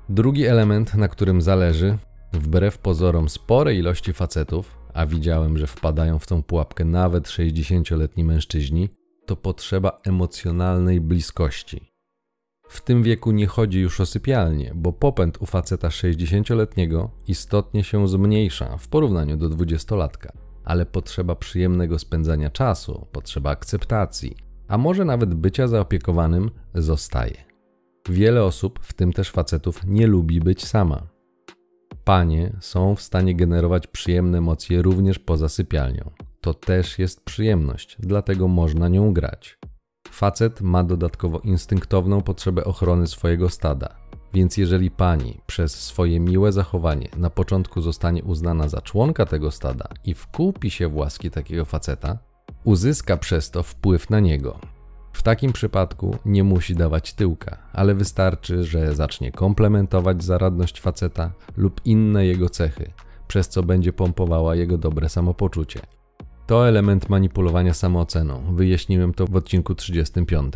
Drugi 0.09 0.45
element, 0.45 0.95
na 0.95 1.07
którym 1.07 1.41
zależy, 1.41 1.97
wbrew 2.33 2.77
pozorom 2.77 3.29
spore 3.29 3.75
ilości 3.75 4.13
facetów, 4.13 4.77
a 4.93 5.05
widziałem, 5.05 5.57
że 5.57 5.67
wpadają 5.67 6.19
w 6.19 6.27
tą 6.27 6.43
pułapkę 6.43 6.85
nawet 6.85 7.27
60-letni 7.27 8.23
mężczyźni, 8.23 8.89
to 9.25 9.35
potrzeba 9.35 9.97
emocjonalnej 10.05 11.01
bliskości. 11.01 11.91
W 12.69 12.81
tym 12.81 13.03
wieku 13.03 13.31
nie 13.31 13.47
chodzi 13.47 13.79
już 13.79 13.99
o 13.99 14.05
sypialnię, 14.05 14.71
bo 14.75 14.93
popęd 14.93 15.41
u 15.41 15.45
faceta 15.45 15.87
60-letniego 15.87 17.09
istotnie 17.27 17.83
się 17.83 18.07
zmniejsza 18.07 18.77
w 18.77 18.87
porównaniu 18.87 19.37
do 19.37 19.49
20-latka, 19.49 20.31
ale 20.63 20.85
potrzeba 20.85 21.35
przyjemnego 21.35 21.99
spędzania 21.99 22.49
czasu, 22.49 23.07
potrzeba 23.11 23.49
akceptacji, 23.49 24.35
a 24.67 24.77
może 24.77 25.05
nawet 25.05 25.33
bycia 25.33 25.67
zaopiekowanym 25.67 26.51
zostaje. 26.75 27.35
Wiele 28.09 28.43
osób, 28.43 28.79
w 28.81 28.93
tym 28.93 29.13
też 29.13 29.31
facetów, 29.31 29.83
nie 29.85 30.07
lubi 30.07 30.39
być 30.39 30.65
sama. 30.65 31.07
Panie 32.03 32.53
są 32.59 32.95
w 32.95 33.01
stanie 33.01 33.35
generować 33.35 33.87
przyjemne 33.87 34.37
emocje 34.37 34.81
również 34.81 35.19
poza 35.19 35.49
sypialnią. 35.49 36.11
To 36.41 36.53
też 36.53 36.99
jest 36.99 37.25
przyjemność, 37.25 37.97
dlatego 37.99 38.47
można 38.47 38.87
nią 38.87 39.13
grać. 39.13 39.59
Facet 40.09 40.61
ma 40.61 40.83
dodatkowo 40.83 41.39
instynktowną 41.39 42.21
potrzebę 42.21 42.63
ochrony 42.63 43.07
swojego 43.07 43.49
stada, 43.49 43.95
więc 44.33 44.57
jeżeli 44.57 44.91
pani 44.91 45.37
przez 45.47 45.83
swoje 45.83 46.19
miłe 46.19 46.51
zachowanie 46.51 47.09
na 47.17 47.29
początku 47.29 47.81
zostanie 47.81 48.23
uznana 48.23 48.67
za 48.67 48.81
członka 48.81 49.25
tego 49.25 49.51
stada 49.51 49.89
i 50.03 50.13
wkupi 50.13 50.69
się 50.71 50.87
w 50.87 50.95
łaski 50.95 51.31
takiego 51.31 51.65
faceta, 51.65 52.17
uzyska 52.63 53.17
przez 53.17 53.51
to 53.51 53.63
wpływ 53.63 54.09
na 54.09 54.19
niego. 54.19 54.59
W 55.13 55.23
takim 55.23 55.53
przypadku 55.53 56.17
nie 56.25 56.43
musi 56.43 56.75
dawać 56.75 57.13
tyłka, 57.13 57.57
ale 57.73 57.95
wystarczy, 57.95 58.63
że 58.63 58.95
zacznie 58.95 59.31
komplementować 59.31 60.23
zaradność 60.23 60.81
faceta 60.81 61.31
lub 61.57 61.81
inne 61.85 62.25
jego 62.25 62.49
cechy, 62.49 62.91
przez 63.27 63.49
co 63.49 63.63
będzie 63.63 63.93
pompowała 63.93 64.55
jego 64.55 64.77
dobre 64.77 65.09
samopoczucie. 65.09 65.79
To 66.47 66.67
element 66.67 67.09
manipulowania 67.09 67.73
samooceną, 67.73 68.55
wyjaśniłem 68.55 69.13
to 69.13 69.25
w 69.25 69.35
odcinku 69.35 69.75
35. 69.75 70.53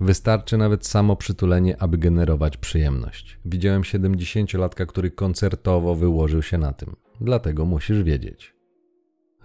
Wystarczy 0.00 0.56
nawet 0.56 0.86
samo 0.86 1.16
przytulenie, 1.16 1.82
aby 1.82 1.98
generować 1.98 2.56
przyjemność. 2.56 3.38
Widziałem 3.44 3.82
70-latka, 3.82 4.86
który 4.86 5.10
koncertowo 5.10 5.94
wyłożył 5.94 6.42
się 6.42 6.58
na 6.58 6.72
tym. 6.72 6.96
Dlatego 7.20 7.64
musisz 7.64 8.02
wiedzieć. 8.02 8.54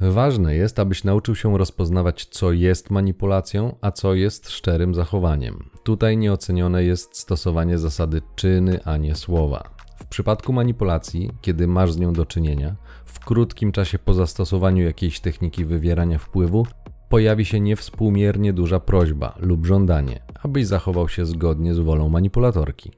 Ważne 0.01 0.55
jest, 0.55 0.79
abyś 0.79 1.03
nauczył 1.03 1.35
się 1.35 1.57
rozpoznawać, 1.57 2.25
co 2.25 2.51
jest 2.51 2.89
manipulacją, 2.89 3.75
a 3.81 3.91
co 3.91 4.13
jest 4.13 4.49
szczerym 4.49 4.95
zachowaniem. 4.95 5.69
Tutaj 5.83 6.17
nieocenione 6.17 6.83
jest 6.83 7.17
stosowanie 7.17 7.77
zasady 7.77 8.21
czyny, 8.35 8.79
a 8.83 8.97
nie 8.97 9.15
słowa. 9.15 9.69
W 9.99 10.05
przypadku 10.05 10.53
manipulacji, 10.53 11.31
kiedy 11.41 11.67
masz 11.67 11.91
z 11.91 11.97
nią 11.97 12.13
do 12.13 12.25
czynienia, 12.25 12.75
w 13.05 13.19
krótkim 13.19 13.71
czasie 13.71 13.99
po 13.99 14.13
zastosowaniu 14.13 14.83
jakiejś 14.83 15.19
techniki 15.19 15.65
wywierania 15.65 16.17
wpływu, 16.17 16.67
pojawi 17.13 17.45
się 17.45 17.59
niewspółmiernie 17.59 18.53
duża 18.53 18.79
prośba 18.79 19.35
lub 19.39 19.65
żądanie, 19.65 20.19
abyś 20.43 20.67
zachował 20.67 21.09
się 21.09 21.25
zgodnie 21.25 21.73
z 21.73 21.79
wolą 21.79 22.09
manipulatorki. 22.09 22.91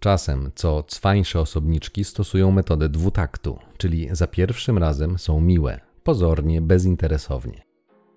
Czasem, 0.00 0.50
co 0.54 0.82
cwańsze 0.82 1.40
osobniczki 1.40 2.04
stosują 2.04 2.50
metodę 2.50 2.88
dwutaktu, 2.88 3.58
czyli 3.78 4.08
za 4.12 4.26
pierwszym 4.26 4.78
razem 4.78 5.18
są 5.18 5.40
miłe, 5.40 5.80
pozornie, 6.02 6.60
bezinteresownie. 6.60 7.62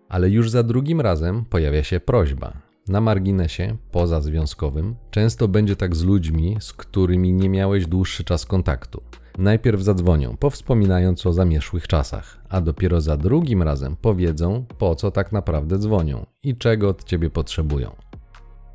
Ale 0.10 0.30
już 0.30 0.50
za 0.50 0.64
drugim 0.64 1.02
razem 1.02 1.46
pojawia 1.46 1.84
się 1.84 2.00
prośba. 2.00 2.54
Na 2.88 3.02
marginesie, 3.02 3.78
poza 3.92 4.22
związkowym, 4.22 4.96
często 5.12 5.48
będzie 5.48 5.76
tak 5.76 5.96
z 5.96 6.04
ludźmi, 6.04 6.58
z 6.60 6.74
którymi 6.74 7.34
nie 7.34 7.50
miałeś 7.50 7.86
dłuższy 7.86 8.24
czas 8.24 8.46
kontaktu. 8.46 9.02
Najpierw 9.38 9.82
zadzwonią, 9.82 10.38
powspominając 10.38 11.26
o 11.26 11.34
zamieszłych 11.34 11.88
czasach, 11.88 12.38
a 12.50 12.62
dopiero 12.62 13.02
za 13.02 13.18
drugim 13.18 13.64
razem 13.64 13.96
powiedzą, 14.02 14.66
po 14.78 14.96
co 14.96 15.12
tak 15.12 15.32
naprawdę 15.32 15.78
dzwonią 15.78 16.26
i 16.44 16.56
czego 16.56 16.90
od 16.90 17.04
ciebie 17.04 17.30
potrzebują. 17.30 17.96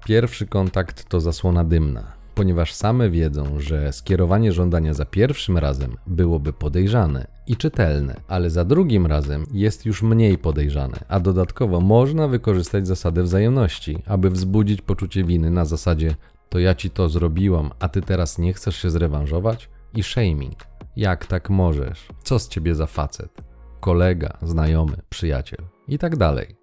Pierwszy 0.04 0.46
kontakt 0.46 1.08
to 1.08 1.20
zasłona 1.20 1.64
dymna, 1.64 2.12
ponieważ 2.34 2.74
same 2.74 3.10
wiedzą, 3.10 3.60
że 3.60 3.92
skierowanie 3.92 4.52
żądania 4.52 4.94
za 4.94 5.04
pierwszym 5.04 5.58
razem 5.58 5.96
byłoby 6.06 6.52
podejrzane 6.52 7.26
i 7.46 7.56
czytelne, 7.56 8.20
ale 8.28 8.50
za 8.50 8.64
drugim 8.64 9.06
razem 9.06 9.46
jest 9.52 9.86
już 9.86 10.02
mniej 10.02 10.38
podejrzane, 10.38 11.04
a 11.08 11.20
dodatkowo 11.20 11.80
można 11.80 12.28
wykorzystać 12.28 12.86
zasadę 12.86 13.22
wzajemności, 13.22 14.02
aby 14.06 14.30
wzbudzić 14.30 14.82
poczucie 14.82 15.24
winy 15.24 15.50
na 15.50 15.64
zasadzie 15.64 16.14
to 16.48 16.58
ja 16.58 16.74
ci 16.74 16.90
to 16.90 17.08
zrobiłam, 17.08 17.70
a 17.80 17.88
ty 17.88 18.02
teraz 18.02 18.38
nie 18.38 18.52
chcesz 18.52 18.76
się 18.76 18.90
zrewanżować? 18.90 19.68
I 19.94 20.02
shaming. 20.02 20.56
Jak 20.96 21.26
tak 21.26 21.50
możesz? 21.50 22.08
Co 22.22 22.38
z 22.38 22.48
ciebie 22.48 22.74
za 22.74 22.86
facet? 22.86 23.42
Kolega, 23.80 24.38
znajomy, 24.42 24.96
przyjaciel 25.08 25.64
i 25.88 25.98
tak 25.98 26.16
dalej. 26.16 26.56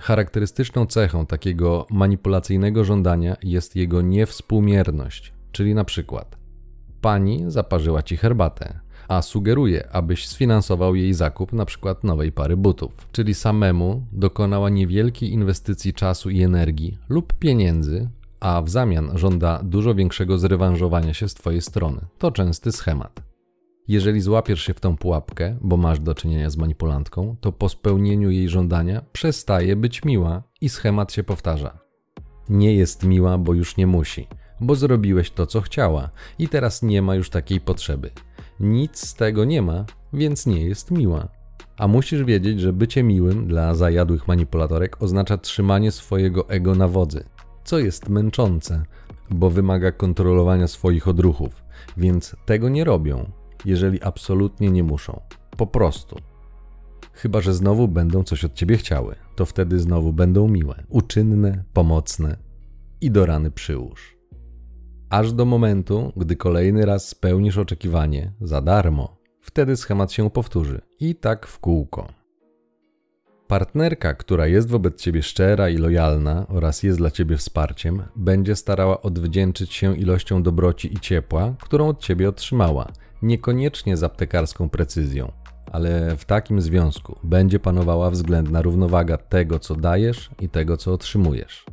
Charakterystyczną 0.00 0.86
cechą 0.86 1.26
takiego 1.26 1.86
manipulacyjnego 1.90 2.84
żądania 2.84 3.36
jest 3.42 3.76
jego 3.76 4.02
niewspółmierność, 4.02 5.32
czyli 5.52 5.74
na 5.74 5.84
przykład 5.84 6.38
pani 7.00 7.44
zaparzyła 7.46 8.02
ci 8.02 8.16
herbatę, 8.16 8.80
a 9.08 9.22
sugeruje, 9.22 9.88
abyś 9.92 10.28
sfinansował 10.28 10.94
jej 10.94 11.14
zakup 11.14 11.52
przykład 11.64 12.04
nowej 12.04 12.32
pary 12.32 12.56
butów, 12.56 12.92
czyli 13.12 13.34
samemu 13.34 14.06
dokonała 14.12 14.68
niewielkiej 14.68 15.32
inwestycji 15.32 15.92
czasu 15.92 16.30
i 16.30 16.42
energii 16.42 16.98
lub 17.08 17.32
pieniędzy, 17.32 18.08
a 18.40 18.62
w 18.62 18.68
zamian 18.68 19.18
żąda 19.18 19.60
dużo 19.62 19.94
większego 19.94 20.38
zrewanżowania 20.38 21.14
się 21.14 21.28
z 21.28 21.34
twojej 21.34 21.62
strony. 21.62 22.00
To 22.18 22.30
częsty 22.30 22.72
schemat. 22.72 23.22
Jeżeli 23.88 24.20
złapiesz 24.20 24.62
się 24.62 24.74
w 24.74 24.80
tą 24.80 24.96
pułapkę, 24.96 25.56
bo 25.60 25.76
masz 25.76 26.00
do 26.00 26.14
czynienia 26.14 26.50
z 26.50 26.56
manipulantką, 26.56 27.36
to 27.40 27.52
po 27.52 27.68
spełnieniu 27.68 28.30
jej 28.30 28.48
żądania 28.48 29.02
przestaje 29.12 29.76
być 29.76 30.04
miła 30.04 30.42
i 30.60 30.68
schemat 30.68 31.12
się 31.12 31.24
powtarza. 31.24 31.78
Nie 32.48 32.74
jest 32.74 33.04
miła, 33.04 33.38
bo 33.38 33.54
już 33.54 33.76
nie 33.76 33.86
musi, 33.86 34.26
bo 34.60 34.74
zrobiłeś 34.74 35.30
to, 35.30 35.46
co 35.46 35.60
chciała 35.60 36.10
i 36.38 36.48
teraz 36.48 36.82
nie 36.82 37.02
ma 37.02 37.14
już 37.14 37.30
takiej 37.30 37.60
potrzeby. 37.60 38.10
Nic 38.60 39.08
z 39.08 39.14
tego 39.14 39.44
nie 39.44 39.62
ma, 39.62 39.84
więc 40.12 40.46
nie 40.46 40.64
jest 40.64 40.90
miła. 40.90 41.28
A 41.76 41.88
musisz 41.88 42.24
wiedzieć, 42.24 42.60
że 42.60 42.72
bycie 42.72 43.02
miłym 43.02 43.46
dla 43.46 43.74
zajadłych 43.74 44.28
manipulatorek 44.28 45.02
oznacza 45.02 45.38
trzymanie 45.38 45.92
swojego 45.92 46.48
ego 46.48 46.74
na 46.74 46.88
wodzy, 46.88 47.24
co 47.68 47.78
jest 47.78 48.08
męczące, 48.08 48.82
bo 49.30 49.50
wymaga 49.50 49.92
kontrolowania 49.92 50.68
swoich 50.68 51.08
odruchów, 51.08 51.62
więc 51.96 52.36
tego 52.46 52.68
nie 52.68 52.84
robią, 52.84 53.30
jeżeli 53.64 54.02
absolutnie 54.02 54.70
nie 54.70 54.82
muszą. 54.82 55.20
Po 55.56 55.66
prostu. 55.66 56.16
Chyba, 57.12 57.40
że 57.40 57.54
znowu 57.54 57.88
będą 57.88 58.24
coś 58.24 58.44
od 58.44 58.54
ciebie 58.54 58.76
chciały, 58.76 59.14
to 59.36 59.46
wtedy 59.46 59.78
znowu 59.78 60.12
będą 60.12 60.48
miłe, 60.48 60.84
uczynne, 60.88 61.64
pomocne 61.72 62.36
i 63.00 63.10
do 63.10 63.26
rany 63.26 63.50
przyłóż. 63.50 64.16
Aż 65.10 65.32
do 65.32 65.44
momentu, 65.44 66.12
gdy 66.16 66.36
kolejny 66.36 66.86
raz 66.86 67.08
spełnisz 67.08 67.58
oczekiwanie 67.58 68.32
za 68.40 68.60
darmo, 68.60 69.16
wtedy 69.40 69.76
schemat 69.76 70.12
się 70.12 70.30
powtórzy 70.30 70.80
i 71.00 71.14
tak 71.14 71.46
w 71.46 71.58
kółko. 71.58 72.17
Partnerka, 73.48 74.14
która 74.14 74.46
jest 74.46 74.68
wobec 74.68 75.00
ciebie 75.00 75.22
szczera 75.22 75.68
i 75.68 75.76
lojalna 75.76 76.46
oraz 76.48 76.82
jest 76.82 76.98
dla 76.98 77.10
ciebie 77.10 77.36
wsparciem, 77.36 78.02
będzie 78.16 78.56
starała 78.56 79.02
odwdzięczyć 79.02 79.74
się 79.74 79.96
ilością 79.96 80.42
dobroci 80.42 80.94
i 80.94 81.00
ciepła, 81.00 81.54
którą 81.60 81.88
od 81.88 82.00
ciebie 82.00 82.28
otrzymała, 82.28 82.92
niekoniecznie 83.22 83.96
z 83.96 84.02
aptekarską 84.02 84.68
precyzją, 84.68 85.32
ale 85.72 86.16
w 86.16 86.24
takim 86.24 86.60
związku 86.60 87.18
będzie 87.24 87.58
panowała 87.58 88.10
względna 88.10 88.62
równowaga 88.62 89.16
tego, 89.16 89.58
co 89.58 89.74
dajesz 89.74 90.30
i 90.40 90.48
tego, 90.48 90.76
co 90.76 90.92
otrzymujesz. 90.92 91.66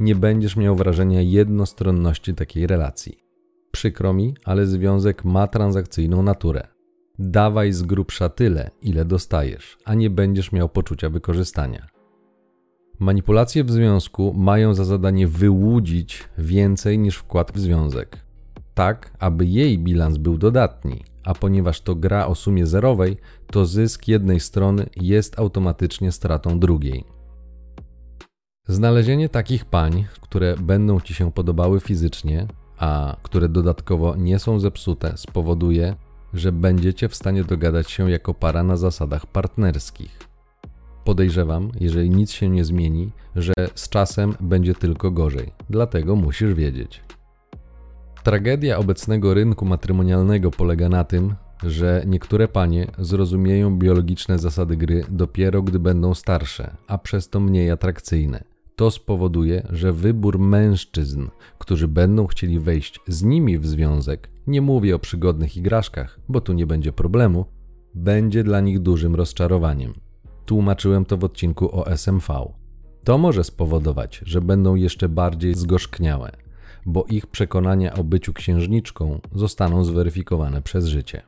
Nie 0.00 0.14
będziesz 0.14 0.56
miał 0.56 0.76
wrażenia 0.76 1.20
jednostronności 1.20 2.34
takiej 2.34 2.66
relacji. 2.66 3.18
Przykro 3.70 4.12
mi, 4.12 4.34
ale 4.44 4.66
związek 4.66 5.24
ma 5.24 5.46
transakcyjną 5.46 6.22
naturę. 6.22 6.68
Dawaj 7.22 7.72
z 7.72 7.82
grubsza 7.82 8.28
tyle, 8.28 8.70
ile 8.82 9.04
dostajesz, 9.04 9.78
a 9.84 9.94
nie 9.94 10.10
będziesz 10.10 10.52
miał 10.52 10.68
poczucia 10.68 11.10
wykorzystania. 11.10 11.86
Manipulacje 12.98 13.64
w 13.64 13.70
związku 13.70 14.34
mają 14.34 14.74
za 14.74 14.84
zadanie 14.84 15.28
wyłudzić 15.28 16.24
więcej 16.38 16.98
niż 16.98 17.16
wkład 17.16 17.52
w 17.52 17.58
związek, 17.58 18.16
tak 18.74 19.10
aby 19.18 19.46
jej 19.46 19.78
bilans 19.78 20.16
był 20.16 20.38
dodatni, 20.38 21.04
a 21.24 21.34
ponieważ 21.34 21.80
to 21.80 21.94
gra 21.94 22.26
o 22.26 22.34
sumie 22.34 22.66
zerowej, 22.66 23.16
to 23.46 23.66
zysk 23.66 24.08
jednej 24.08 24.40
strony 24.40 24.86
jest 24.96 25.38
automatycznie 25.38 26.12
stratą 26.12 26.58
drugiej. 26.58 27.04
Znalezienie 28.68 29.28
takich 29.28 29.64
pań, 29.64 30.04
które 30.20 30.56
będą 30.56 31.00
ci 31.00 31.14
się 31.14 31.32
podobały 31.32 31.80
fizycznie, 31.80 32.46
a 32.78 33.16
które 33.22 33.48
dodatkowo 33.48 34.16
nie 34.16 34.38
są 34.38 34.60
zepsute, 34.60 35.16
spowoduje, 35.16 35.96
że 36.34 36.52
będziecie 36.52 37.08
w 37.08 37.14
stanie 37.14 37.44
dogadać 37.44 37.90
się 37.90 38.10
jako 38.10 38.34
para 38.34 38.62
na 38.62 38.76
zasadach 38.76 39.26
partnerskich. 39.26 40.18
Podejrzewam, 41.04 41.70
jeżeli 41.80 42.10
nic 42.10 42.30
się 42.30 42.48
nie 42.48 42.64
zmieni, 42.64 43.10
że 43.36 43.52
z 43.74 43.88
czasem 43.88 44.34
będzie 44.40 44.74
tylko 44.74 45.10
gorzej, 45.10 45.52
dlatego 45.70 46.16
musisz 46.16 46.54
wiedzieć. 46.54 47.02
Tragedia 48.22 48.78
obecnego 48.78 49.34
rynku 49.34 49.64
matrymonialnego 49.64 50.50
polega 50.50 50.88
na 50.88 51.04
tym, 51.04 51.34
że 51.62 52.02
niektóre 52.06 52.48
panie 52.48 52.86
zrozumieją 52.98 53.78
biologiczne 53.78 54.38
zasady 54.38 54.76
gry 54.76 55.04
dopiero 55.08 55.62
gdy 55.62 55.78
będą 55.78 56.14
starsze, 56.14 56.76
a 56.86 56.98
przez 56.98 57.28
to 57.28 57.40
mniej 57.40 57.70
atrakcyjne. 57.70 58.44
To 58.80 58.90
spowoduje, 58.90 59.66
że 59.70 59.92
wybór 59.92 60.38
mężczyzn, 60.38 61.28
którzy 61.58 61.88
będą 61.88 62.26
chcieli 62.26 62.60
wejść 62.60 63.00
z 63.06 63.22
nimi 63.22 63.58
w 63.58 63.66
związek, 63.66 64.30
nie 64.46 64.62
mówię 64.62 64.96
o 64.96 64.98
przygodnych 64.98 65.56
igraszkach, 65.56 66.20
bo 66.28 66.40
tu 66.40 66.52
nie 66.52 66.66
będzie 66.66 66.92
problemu, 66.92 67.44
będzie 67.94 68.44
dla 68.44 68.60
nich 68.60 68.78
dużym 68.78 69.14
rozczarowaniem. 69.14 69.92
Tłumaczyłem 70.46 71.04
to 71.04 71.16
w 71.16 71.24
odcinku 71.24 71.80
o 71.80 71.96
SMV. 71.96 72.52
To 73.04 73.18
może 73.18 73.44
spowodować, 73.44 74.22
że 74.26 74.40
będą 74.40 74.74
jeszcze 74.74 75.08
bardziej 75.08 75.54
zgorzkniałe, 75.54 76.32
bo 76.86 77.04
ich 77.04 77.26
przekonania 77.26 77.94
o 77.94 78.04
byciu 78.04 78.32
księżniczką 78.32 79.20
zostaną 79.34 79.84
zweryfikowane 79.84 80.62
przez 80.62 80.86
życie. 80.86 81.22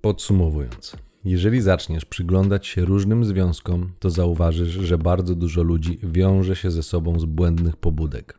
Podsumowując, 0.00 0.96
jeżeli 1.24 1.60
zaczniesz 1.60 2.04
przyglądać 2.04 2.66
się 2.66 2.84
różnym 2.84 3.24
związkom, 3.24 3.92
to 3.98 4.10
zauważysz, 4.10 4.70
że 4.70 4.98
bardzo 4.98 5.34
dużo 5.34 5.62
ludzi 5.62 5.98
wiąże 6.02 6.56
się 6.56 6.70
ze 6.70 6.82
sobą 6.82 7.20
z 7.20 7.24
błędnych 7.24 7.76
pobudek. 7.76 8.38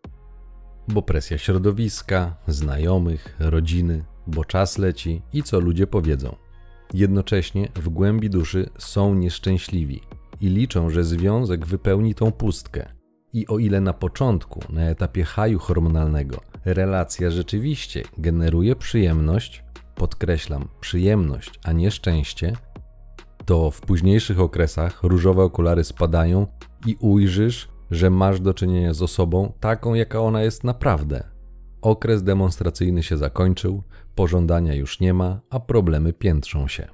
Bo 0.87 1.01
presja 1.01 1.37
środowiska, 1.37 2.35
znajomych, 2.47 3.35
rodziny, 3.39 4.05
bo 4.27 4.45
czas 4.45 4.77
leci 4.77 5.21
i 5.33 5.43
co 5.43 5.59
ludzie 5.59 5.87
powiedzą. 5.87 6.35
Jednocześnie 6.93 7.69
w 7.75 7.89
głębi 7.89 8.29
duszy 8.29 8.69
są 8.77 9.15
nieszczęśliwi 9.15 10.01
i 10.41 10.49
liczą, 10.49 10.89
że 10.89 11.03
związek 11.03 11.65
wypełni 11.65 12.15
tą 12.15 12.31
pustkę. 12.31 12.89
I 13.33 13.47
o 13.47 13.59
ile 13.59 13.81
na 13.81 13.93
początku, 13.93 14.59
na 14.69 14.81
etapie 14.81 15.23
haju 15.23 15.59
hormonalnego, 15.59 16.41
relacja 16.65 17.31
rzeczywiście 17.31 18.03
generuje 18.17 18.75
przyjemność, 18.75 19.63
podkreślam 19.95 20.67
przyjemność, 20.81 21.59
a 21.63 21.71
nie 21.71 21.91
szczęście, 21.91 22.53
to 23.45 23.71
w 23.71 23.81
późniejszych 23.81 24.39
okresach 24.39 25.03
różowe 25.03 25.43
okulary 25.43 25.83
spadają 25.83 26.47
i 26.85 26.97
ujrzysz, 26.99 27.69
że 27.91 28.09
masz 28.09 28.39
do 28.39 28.53
czynienia 28.53 28.93
z 28.93 29.01
osobą 29.01 29.53
taką, 29.59 29.93
jaka 29.93 30.19
ona 30.19 30.41
jest 30.41 30.63
naprawdę. 30.63 31.23
Okres 31.81 32.23
demonstracyjny 32.23 33.03
się 33.03 33.17
zakończył, 33.17 33.83
pożądania 34.15 34.73
już 34.73 34.99
nie 34.99 35.13
ma, 35.13 35.39
a 35.49 35.59
problemy 35.59 36.13
piętrzą 36.13 36.67
się. 36.67 36.87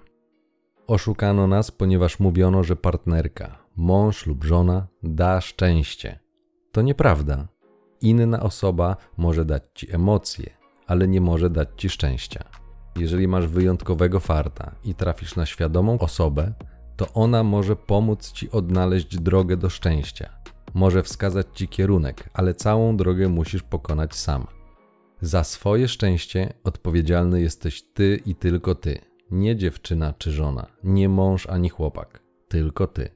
Oszukano 0.87 1.47
nas, 1.47 1.71
ponieważ 1.71 2.19
mówiono, 2.19 2.63
że 2.63 2.75
partnerka, 2.75 3.57
mąż 3.75 4.25
lub 4.25 4.43
żona 4.43 4.87
da 5.03 5.41
szczęście. 5.41 6.19
To 6.71 6.81
nieprawda. 6.81 7.47
Inna 8.01 8.43
osoba 8.43 8.97
może 9.17 9.45
dać 9.45 9.63
ci 9.75 9.95
emocje, 9.95 10.49
ale 10.87 11.07
nie 11.07 11.21
może 11.21 11.49
dać 11.49 11.69
ci 11.77 11.89
szczęścia. 11.89 12.43
Jeżeli 12.95 13.27
masz 13.27 13.47
wyjątkowego 13.47 14.19
farta 14.19 14.75
i 14.83 14.95
trafisz 14.95 15.35
na 15.35 15.45
świadomą 15.45 15.99
osobę, 15.99 16.53
to 16.95 17.13
ona 17.13 17.43
może 17.43 17.75
pomóc 17.75 18.31
ci 18.31 18.51
odnaleźć 18.51 19.17
drogę 19.17 19.57
do 19.57 19.69
szczęścia. 19.69 20.29
Może 20.73 21.03
wskazać 21.03 21.47
ci 21.53 21.67
kierunek, 21.67 22.29
ale 22.33 22.53
całą 22.53 22.97
drogę 22.97 23.29
musisz 23.29 23.63
pokonać 23.63 24.15
sam. 24.15 24.47
Za 25.21 25.43
swoje 25.43 25.87
szczęście 25.87 26.53
odpowiedzialny 26.63 27.41
jesteś 27.41 27.83
ty 27.93 28.21
i 28.25 28.35
tylko 28.35 28.75
ty. 28.75 28.99
Nie 29.31 29.55
dziewczyna 29.55 30.13
czy 30.17 30.31
żona, 30.31 30.67
nie 30.83 31.09
mąż 31.09 31.47
ani 31.47 31.69
chłopak, 31.69 32.23
tylko 32.47 32.87
ty. 32.87 33.09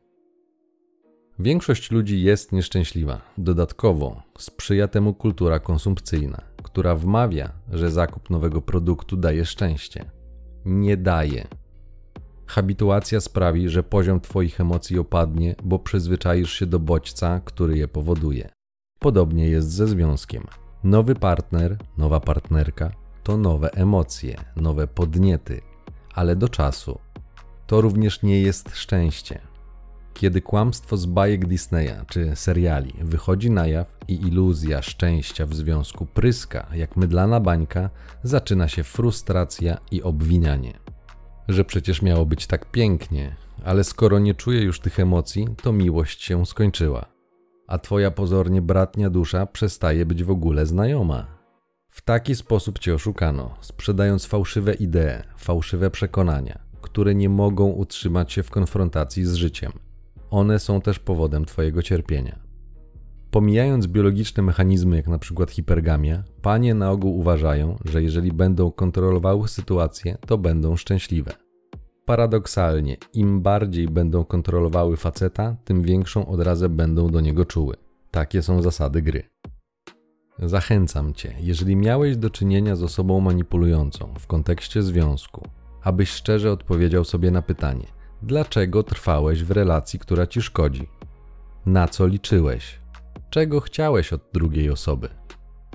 Większość 1.39 1.91
ludzi 1.91 2.21
jest 2.21 2.51
nieszczęśliwa. 2.51 3.21
Dodatkowo 3.37 4.23
sprzyja 4.37 4.87
temu 4.87 5.13
kultura 5.13 5.59
konsumpcyjna, 5.59 6.41
która 6.73 6.95
wmawia, 6.95 7.51
że 7.71 7.91
zakup 7.91 8.29
nowego 8.29 8.61
produktu 8.61 9.17
daje 9.17 9.45
szczęście. 9.45 10.05
Nie 10.65 10.97
daje. 10.97 11.47
Habituacja 12.45 13.21
sprawi, 13.21 13.69
że 13.69 13.83
poziom 13.83 14.19
Twoich 14.19 14.61
emocji 14.61 14.99
opadnie, 14.99 15.55
bo 15.63 15.79
przyzwyczaisz 15.79 16.53
się 16.53 16.65
do 16.65 16.79
bodźca, 16.79 17.41
który 17.45 17.77
je 17.77 17.87
powoduje. 17.87 18.49
Podobnie 18.99 19.47
jest 19.47 19.71
ze 19.71 19.87
związkiem. 19.87 20.43
Nowy 20.83 21.15
partner, 21.15 21.77
nowa 21.97 22.19
partnerka 22.19 22.91
to 23.23 23.37
nowe 23.37 23.73
emocje, 23.73 24.35
nowe 24.55 24.87
podniety, 24.87 25.61
ale 26.13 26.35
do 26.35 26.49
czasu. 26.49 26.99
To 27.67 27.81
również 27.81 28.23
nie 28.23 28.41
jest 28.41 28.75
szczęście. 28.75 29.41
Kiedy 30.13 30.41
kłamstwo 30.41 30.97
z 30.97 31.05
bajek 31.05 31.45
Disneya 31.45 32.05
czy 32.07 32.35
seriali 32.35 32.93
wychodzi 33.01 33.51
na 33.51 33.67
jaw 33.67 33.97
i 34.07 34.27
iluzja 34.27 34.81
szczęścia 34.81 35.45
w 35.45 35.53
związku 35.53 36.05
pryska 36.05 36.67
jak 36.73 36.97
mydlana 36.97 37.39
bańka, 37.39 37.89
zaczyna 38.23 38.67
się 38.67 38.83
frustracja 38.83 39.77
i 39.91 40.03
obwinianie. 40.03 40.73
Że 41.47 41.65
przecież 41.65 42.01
miało 42.01 42.25
być 42.25 42.47
tak 42.47 42.71
pięknie, 42.71 43.35
ale 43.65 43.83
skoro 43.83 44.19
nie 44.19 44.33
czuję 44.33 44.61
już 44.61 44.79
tych 44.79 44.99
emocji, 44.99 45.47
to 45.61 45.73
miłość 45.73 46.23
się 46.23 46.45
skończyła. 46.45 47.05
A 47.67 47.79
twoja 47.79 48.11
pozornie 48.11 48.61
bratnia 48.61 49.09
dusza 49.09 49.45
przestaje 49.45 50.05
być 50.05 50.23
w 50.23 50.31
ogóle 50.31 50.65
znajoma. 50.65 51.27
W 51.89 52.01
taki 52.01 52.35
sposób 52.35 52.79
cię 52.79 52.93
oszukano, 52.93 53.55
sprzedając 53.61 54.25
fałszywe 54.25 54.73
idee, 54.73 55.23
fałszywe 55.37 55.91
przekonania, 55.91 56.59
które 56.81 57.15
nie 57.15 57.29
mogą 57.29 57.65
utrzymać 57.69 58.33
się 58.33 58.43
w 58.43 58.49
konfrontacji 58.49 59.25
z 59.25 59.33
życiem 59.33 59.71
one 60.33 60.59
są 60.59 60.81
też 60.81 60.99
powodem 60.99 61.45
Twojego 61.45 61.83
cierpienia. 61.83 62.39
Pomijając 63.31 63.87
biologiczne 63.87 64.43
mechanizmy, 64.43 64.95
jak 64.95 65.07
na 65.07 65.19
przykład 65.19 65.51
hipergamia, 65.51 66.23
panie 66.41 66.73
na 66.73 66.91
ogół 66.91 67.17
uważają, 67.19 67.77
że 67.85 68.03
jeżeli 68.03 68.31
będą 68.31 68.71
kontrolowały 68.71 69.47
sytuację, 69.47 70.17
to 70.27 70.37
będą 70.37 70.75
szczęśliwe. 70.75 71.31
Paradoksalnie, 72.05 72.97
im 73.13 73.41
bardziej 73.41 73.87
będą 73.87 74.25
kontrolowały 74.25 74.97
faceta, 74.97 75.55
tym 75.63 75.81
większą 75.81 76.27
odrazę 76.27 76.69
będą 76.69 77.09
do 77.09 77.21
niego 77.21 77.45
czuły. 77.45 77.75
Takie 78.11 78.41
są 78.41 78.61
zasady 78.61 79.01
gry. 79.01 79.23
Zachęcam 80.39 81.13
cię, 81.13 81.35
jeżeli 81.39 81.75
miałeś 81.75 82.17
do 82.17 82.29
czynienia 82.29 82.75
z 82.75 82.83
osobą 82.83 83.19
manipulującą 83.19 84.13
w 84.19 84.27
kontekście 84.27 84.83
związku, 84.83 85.47
abyś 85.83 86.09
szczerze 86.09 86.51
odpowiedział 86.51 87.03
sobie 87.03 87.31
na 87.31 87.41
pytanie– 87.41 87.87
Dlaczego 88.25 88.83
trwałeś 88.83 89.43
w 89.43 89.51
relacji, 89.51 89.99
która 89.99 90.27
ci 90.27 90.41
szkodzi? 90.41 90.87
Na 91.65 91.87
co 91.87 92.07
liczyłeś? 92.07 92.79
Czego 93.29 93.59
chciałeś 93.59 94.13
od 94.13 94.21
drugiej 94.33 94.69
osoby? 94.69 95.09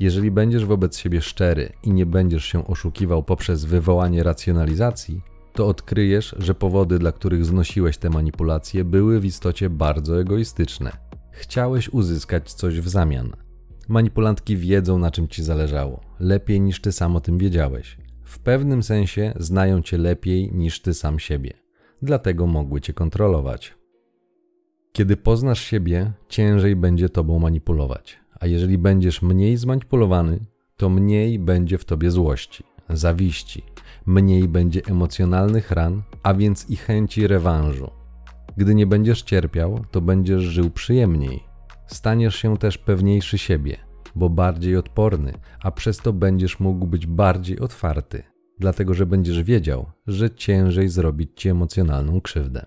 Jeżeli 0.00 0.30
będziesz 0.30 0.64
wobec 0.64 0.98
siebie 0.98 1.22
szczery 1.22 1.72
i 1.82 1.92
nie 1.92 2.06
będziesz 2.06 2.44
się 2.44 2.66
oszukiwał 2.66 3.22
poprzez 3.22 3.64
wywołanie 3.64 4.22
racjonalizacji, 4.22 5.22
to 5.52 5.66
odkryjesz, 5.66 6.34
że 6.38 6.54
powody, 6.54 6.98
dla 6.98 7.12
których 7.12 7.44
znosiłeś 7.44 7.98
te 7.98 8.10
manipulacje, 8.10 8.84
były 8.84 9.20
w 9.20 9.24
istocie 9.24 9.70
bardzo 9.70 10.20
egoistyczne. 10.20 10.92
Chciałeś 11.32 11.88
uzyskać 11.88 12.52
coś 12.52 12.80
w 12.80 12.88
zamian. 12.88 13.32
Manipulantki 13.88 14.56
wiedzą, 14.56 14.98
na 14.98 15.10
czym 15.10 15.28
ci 15.28 15.42
zależało, 15.42 16.00
lepiej 16.20 16.60
niż 16.60 16.80
ty 16.80 16.92
sam 16.92 17.16
o 17.16 17.20
tym 17.20 17.38
wiedziałeś. 17.38 17.98
W 18.24 18.38
pewnym 18.38 18.82
sensie 18.82 19.34
znają 19.36 19.82
cię 19.82 19.98
lepiej 19.98 20.52
niż 20.52 20.82
ty 20.82 20.94
sam 20.94 21.18
siebie, 21.18 21.67
dlatego 22.02 22.46
mogły 22.46 22.80
cię 22.80 22.92
kontrolować. 22.92 23.74
Kiedy 24.92 25.16
poznasz 25.16 25.60
siebie, 25.60 26.12
ciężej 26.28 26.76
będzie 26.76 27.08
tobą 27.08 27.38
manipulować, 27.38 28.18
a 28.40 28.46
jeżeli 28.46 28.78
będziesz 28.78 29.22
mniej 29.22 29.56
zmanipulowany, 29.56 30.38
to 30.76 30.88
mniej 30.88 31.38
będzie 31.38 31.78
w 31.78 31.84
tobie 31.84 32.10
złości, 32.10 32.64
zawiści, 32.88 33.62
mniej 34.06 34.48
będzie 34.48 34.82
emocjonalnych 34.86 35.70
ran, 35.70 36.02
a 36.22 36.34
więc 36.34 36.70
i 36.70 36.76
chęci 36.76 37.26
rewanżu. 37.26 37.90
Gdy 38.56 38.74
nie 38.74 38.86
będziesz 38.86 39.22
cierpiał, 39.22 39.84
to 39.90 40.00
będziesz 40.00 40.42
żył 40.42 40.70
przyjemniej. 40.70 41.42
Staniesz 41.86 42.36
się 42.36 42.56
też 42.56 42.78
pewniejszy 42.78 43.38
siebie, 43.38 43.76
bo 44.14 44.30
bardziej 44.30 44.76
odporny, 44.76 45.32
a 45.62 45.70
przez 45.70 45.98
to 45.98 46.12
będziesz 46.12 46.60
mógł 46.60 46.86
być 46.86 47.06
bardziej 47.06 47.60
otwarty, 47.60 48.22
dlatego 48.58 48.94
że 48.94 49.06
będziesz 49.06 49.42
wiedział, 49.42 49.86
że 50.06 50.30
ciężej 50.30 50.88
zrobić 50.88 51.30
ci 51.36 51.48
emocjonalną 51.48 52.20
krzywdę. 52.20 52.66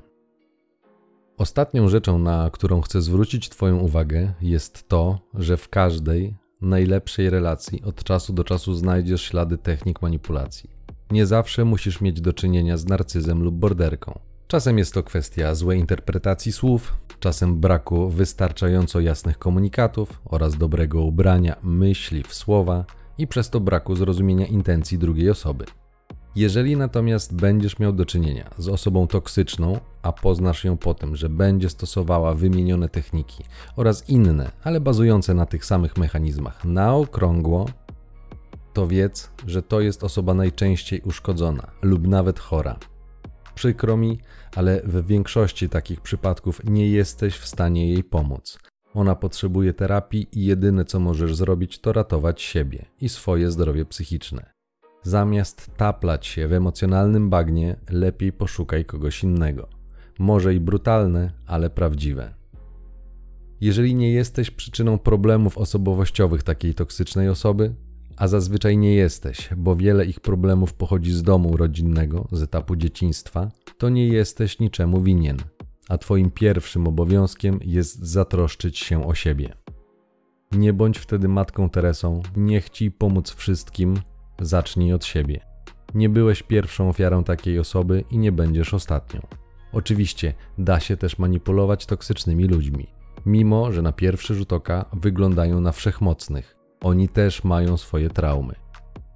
Ostatnią 1.37 1.87
rzeczą, 1.87 2.19
na 2.19 2.49
którą 2.53 2.81
chcę 2.81 3.01
zwrócić 3.01 3.49
Twoją 3.49 3.77
uwagę, 3.77 4.33
jest 4.41 4.87
to, 4.87 5.19
że 5.33 5.57
w 5.57 5.69
każdej 5.69 6.35
najlepszej 6.61 7.29
relacji 7.29 7.83
od 7.83 8.03
czasu 8.03 8.33
do 8.33 8.43
czasu 8.43 8.73
znajdziesz 8.73 9.21
ślady 9.21 9.57
technik 9.57 10.01
manipulacji. 10.01 10.69
Nie 11.11 11.25
zawsze 11.25 11.65
musisz 11.65 12.01
mieć 12.01 12.21
do 12.21 12.33
czynienia 12.33 12.77
z 12.77 12.85
narcyzem 12.85 13.43
lub 13.43 13.55
borderką. 13.55 14.19
Czasem 14.47 14.77
jest 14.77 14.93
to 14.93 15.03
kwestia 15.03 15.55
złej 15.55 15.79
interpretacji 15.79 16.51
słów, 16.51 16.95
czasem 17.19 17.59
braku 17.59 18.09
wystarczająco 18.09 18.99
jasnych 18.99 19.37
komunikatów 19.37 20.21
oraz 20.25 20.57
dobrego 20.57 21.01
ubrania 21.01 21.55
myśli 21.63 22.23
w 22.23 22.33
słowa 22.33 22.85
i 23.17 23.27
przez 23.27 23.49
to 23.49 23.59
braku 23.59 23.95
zrozumienia 23.95 24.47
intencji 24.47 24.97
drugiej 24.97 25.29
osoby. 25.29 25.65
Jeżeli 26.35 26.77
natomiast 26.77 27.35
będziesz 27.35 27.79
miał 27.79 27.93
do 27.93 28.05
czynienia 28.05 28.49
z 28.57 28.69
osobą 28.69 29.07
toksyczną, 29.07 29.79
a 30.01 30.11
poznasz 30.11 30.63
ją 30.63 30.77
po 30.77 30.93
tym, 30.93 31.15
że 31.15 31.29
będzie 31.29 31.69
stosowała 31.69 32.33
wymienione 32.33 32.89
techniki 32.89 33.43
oraz 33.75 34.09
inne, 34.09 34.51
ale 34.63 34.79
bazujące 34.79 35.33
na 35.33 35.45
tych 35.45 35.65
samych 35.65 35.97
mechanizmach 35.97 36.65
na 36.65 36.95
okrągło, 36.95 37.65
to 38.73 38.87
wiedz, 38.87 39.31
że 39.47 39.61
to 39.61 39.81
jest 39.81 40.03
osoba 40.03 40.33
najczęściej 40.33 41.01
uszkodzona 41.01 41.71
lub 41.81 42.07
nawet 42.07 42.39
chora. 42.39 42.79
Przykro 43.55 43.97
mi, 43.97 44.19
ale 44.55 44.81
w 44.83 45.07
większości 45.07 45.69
takich 45.69 46.01
przypadków 46.01 46.61
nie 46.63 46.89
jesteś 46.89 47.35
w 47.37 47.47
stanie 47.47 47.89
jej 47.89 48.03
pomóc. 48.03 48.59
Ona 48.93 49.15
potrzebuje 49.15 49.73
terapii 49.73 50.27
i 50.31 50.45
jedyne 50.45 50.85
co 50.85 50.99
możesz 50.99 51.35
zrobić 51.35 51.79
to 51.79 51.93
ratować 51.93 52.41
siebie 52.41 52.85
i 53.01 53.09
swoje 53.09 53.51
zdrowie 53.51 53.85
psychiczne. 53.85 54.60
Zamiast 55.03 55.71
taplać 55.77 56.27
się 56.27 56.47
w 56.47 56.53
emocjonalnym 56.53 57.29
bagnie, 57.29 57.75
lepiej 57.89 58.33
poszukaj 58.33 58.85
kogoś 58.85 59.23
innego. 59.23 59.67
Może 60.19 60.55
i 60.55 60.59
brutalne, 60.59 61.31
ale 61.47 61.69
prawdziwe. 61.69 62.33
Jeżeli 63.61 63.95
nie 63.95 64.11
jesteś 64.11 64.51
przyczyną 64.51 64.99
problemów 64.99 65.57
osobowościowych 65.57 66.43
takiej 66.43 66.73
toksycznej 66.73 67.29
osoby, 67.29 67.75
a 68.17 68.27
zazwyczaj 68.27 68.77
nie 68.77 68.95
jesteś, 68.95 69.49
bo 69.57 69.75
wiele 69.75 70.05
ich 70.05 70.19
problemów 70.19 70.73
pochodzi 70.73 71.11
z 71.11 71.23
domu 71.23 71.57
rodzinnego, 71.57 72.27
z 72.31 72.43
etapu 72.43 72.75
dzieciństwa, 72.75 73.51
to 73.77 73.89
nie 73.89 74.07
jesteś 74.07 74.59
niczemu 74.59 75.01
winien, 75.01 75.37
a 75.89 75.97
Twoim 75.97 76.31
pierwszym 76.31 76.87
obowiązkiem 76.87 77.59
jest 77.63 78.05
zatroszczyć 78.05 78.79
się 78.79 79.07
o 79.07 79.15
siebie. 79.15 79.53
Nie 80.51 80.73
bądź 80.73 80.97
wtedy 80.97 81.27
matką 81.27 81.69
Teresą, 81.69 82.21
nie 82.35 82.61
chcij 82.61 82.91
pomóc 82.91 83.31
wszystkim, 83.31 83.95
zacznij 84.41 84.93
od 84.93 85.05
siebie. 85.05 85.39
Nie 85.93 86.09
byłeś 86.09 86.43
pierwszą 86.43 86.89
ofiarą 86.89 87.23
takiej 87.23 87.59
osoby 87.59 88.03
i 88.11 88.17
nie 88.17 88.31
będziesz 88.31 88.73
ostatnią. 88.73 89.21
Oczywiście 89.73 90.33
da 90.57 90.79
się 90.79 90.97
też 90.97 91.19
manipulować 91.19 91.85
toksycznymi 91.85 92.45
ludźmi, 92.45 92.87
mimo 93.25 93.71
że 93.71 93.81
na 93.81 93.91
pierwszy 93.91 94.35
rzut 94.35 94.53
oka 94.53 94.85
wyglądają 94.93 95.61
na 95.61 95.71
wszechmocnych. 95.71 96.55
Oni 96.81 97.09
też 97.09 97.43
mają 97.43 97.77
swoje 97.77 98.09
traumy. 98.09 98.55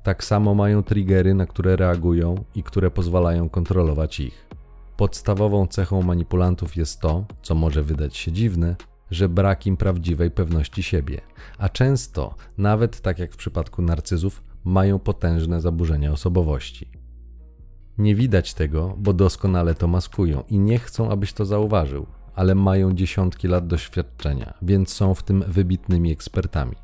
Tak 0.03 0.23
samo 0.23 0.55
mają 0.55 0.83
triggery, 0.83 1.33
na 1.33 1.45
które 1.45 1.75
reagują 1.75 2.43
i 2.55 2.63
które 2.63 2.91
pozwalają 2.91 3.49
kontrolować 3.49 4.19
ich. 4.19 4.47
Podstawową 4.97 5.67
cechą 5.67 6.01
manipulantów 6.01 6.75
jest 6.75 6.99
to, 6.99 7.25
co 7.41 7.55
może 7.55 7.83
wydać 7.83 8.17
się 8.17 8.31
dziwne, 8.31 8.75
że 9.11 9.29
brak 9.29 9.67
im 9.67 9.77
prawdziwej 9.77 10.31
pewności 10.31 10.83
siebie, 10.83 11.21
a 11.57 11.69
często, 11.69 12.35
nawet 12.57 13.01
tak 13.01 13.19
jak 13.19 13.33
w 13.33 13.37
przypadku 13.37 13.81
narcyzów, 13.81 14.43
mają 14.65 14.99
potężne 14.99 15.61
zaburzenia 15.61 16.11
osobowości. 16.11 16.91
Nie 17.97 18.15
widać 18.15 18.53
tego, 18.53 18.95
bo 18.97 19.13
doskonale 19.13 19.75
to 19.75 19.87
maskują 19.87 20.43
i 20.49 20.59
nie 20.59 20.79
chcą, 20.79 21.09
abyś 21.09 21.33
to 21.33 21.45
zauważył, 21.45 22.05
ale 22.35 22.55
mają 22.55 22.93
dziesiątki 22.93 23.47
lat 23.47 23.67
doświadczenia, 23.67 24.53
więc 24.61 24.89
są 24.93 25.13
w 25.13 25.23
tym 25.23 25.43
wybitnymi 25.47 26.11
ekspertami. 26.11 26.75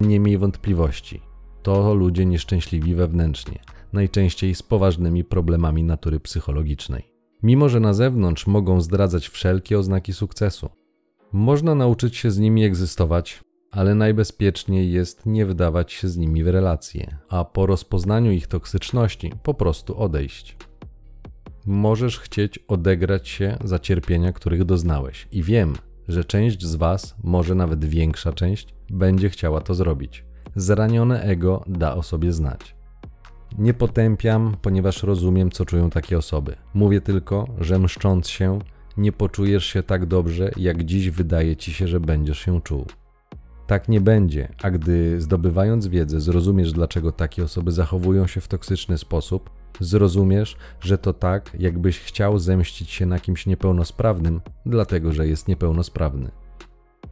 Nie 0.00 0.20
miej 0.20 0.38
wątpliwości, 0.38 1.20
to 1.62 1.94
ludzie 1.94 2.26
nieszczęśliwi 2.26 2.94
wewnętrznie, 2.94 3.58
najczęściej 3.92 4.54
z 4.54 4.62
poważnymi 4.62 5.24
problemami 5.24 5.84
natury 5.84 6.20
psychologicznej. 6.20 7.12
Mimo, 7.42 7.68
że 7.68 7.80
na 7.80 7.94
zewnątrz 7.94 8.46
mogą 8.46 8.80
zdradzać 8.80 9.28
wszelkie 9.28 9.78
oznaki 9.78 10.12
sukcesu, 10.12 10.70
można 11.32 11.74
nauczyć 11.74 12.16
się 12.16 12.30
z 12.30 12.38
nimi 12.38 12.64
egzystować, 12.64 13.44
ale 13.76 13.94
najbezpieczniej 13.94 14.92
jest 14.92 15.26
nie 15.26 15.46
wdawać 15.46 15.92
się 15.92 16.08
z 16.08 16.16
nimi 16.16 16.44
w 16.44 16.48
relacje, 16.48 17.16
a 17.28 17.44
po 17.44 17.66
rozpoznaniu 17.66 18.32
ich 18.32 18.46
toksyczności 18.46 19.32
po 19.42 19.54
prostu 19.54 19.98
odejść. 19.98 20.56
Możesz 21.66 22.18
chcieć 22.18 22.58
odegrać 22.68 23.28
się 23.28 23.56
za 23.64 23.78
cierpienia, 23.78 24.32
których 24.32 24.64
doznałeś, 24.64 25.28
i 25.32 25.42
wiem, 25.42 25.74
że 26.08 26.24
część 26.24 26.64
z 26.64 26.74
Was, 26.74 27.16
może 27.24 27.54
nawet 27.54 27.84
większa 27.84 28.32
część, 28.32 28.74
będzie 28.90 29.30
chciała 29.30 29.60
to 29.60 29.74
zrobić. 29.74 30.24
Zranione 30.54 31.22
ego 31.22 31.64
da 31.66 31.94
o 31.94 32.02
sobie 32.02 32.32
znać. 32.32 32.76
Nie 33.58 33.74
potępiam, 33.74 34.56
ponieważ 34.62 35.02
rozumiem, 35.02 35.50
co 35.50 35.64
czują 35.64 35.90
takie 35.90 36.18
osoby. 36.18 36.56
Mówię 36.74 37.00
tylko, 37.00 37.46
że 37.58 37.78
mszcząc 37.78 38.28
się, 38.28 38.58
nie 38.96 39.12
poczujesz 39.12 39.66
się 39.66 39.82
tak 39.82 40.06
dobrze, 40.06 40.50
jak 40.56 40.84
dziś 40.84 41.10
wydaje 41.10 41.56
ci 41.56 41.72
się, 41.72 41.88
że 41.88 42.00
będziesz 42.00 42.38
się 42.38 42.60
czuł. 42.60 42.86
Tak 43.66 43.88
nie 43.88 44.00
będzie, 44.00 44.48
a 44.62 44.70
gdy 44.70 45.20
zdobywając 45.20 45.86
wiedzę 45.86 46.20
zrozumiesz, 46.20 46.72
dlaczego 46.72 47.12
takie 47.12 47.44
osoby 47.44 47.72
zachowują 47.72 48.26
się 48.26 48.40
w 48.40 48.48
toksyczny 48.48 48.98
sposób, 48.98 49.50
zrozumiesz, 49.80 50.56
że 50.80 50.98
to 50.98 51.12
tak, 51.12 51.50
jakbyś 51.58 52.00
chciał 52.00 52.38
zemścić 52.38 52.90
się 52.90 53.06
na 53.06 53.18
kimś 53.18 53.46
niepełnosprawnym, 53.46 54.40
dlatego 54.66 55.12
że 55.12 55.28
jest 55.28 55.48
niepełnosprawny. 55.48 56.30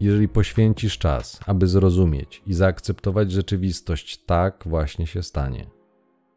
Jeżeli 0.01 0.29
poświęcisz 0.29 0.99
czas, 0.99 1.41
aby 1.47 1.67
zrozumieć 1.67 2.43
i 2.47 2.55
zaakceptować 2.55 3.33
rzeczywistość, 3.33 4.25
tak 4.27 4.65
właśnie 4.67 5.07
się 5.07 5.23
stanie. 5.23 5.67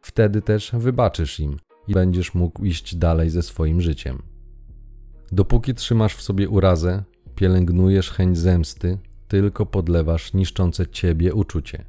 Wtedy 0.01 0.41
też 0.41 0.71
wybaczysz 0.73 1.39
im 1.39 1.57
i 1.87 1.93
będziesz 1.93 2.33
mógł 2.33 2.65
iść 2.65 2.95
dalej 2.95 3.29
ze 3.29 3.41
swoim 3.41 3.81
życiem. 3.81 4.21
Dopóki 5.31 5.73
trzymasz 5.73 6.15
w 6.15 6.21
sobie 6.21 6.49
urazę, 6.49 7.03
pielęgnujesz 7.35 8.11
chęć 8.11 8.37
zemsty, 8.37 8.97
tylko 9.27 9.65
podlewasz 9.65 10.33
niszczące 10.33 10.87
ciebie 10.87 11.33
uczucie. 11.33 11.85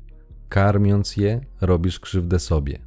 Karmiąc 0.48 1.16
je, 1.16 1.40
robisz 1.60 2.00
krzywdę 2.00 2.38
sobie. 2.38 2.78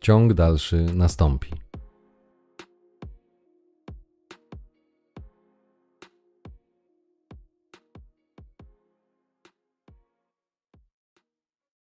Ciąg 0.00 0.34
dalszy 0.34 0.86
nastąpi. 0.94 1.50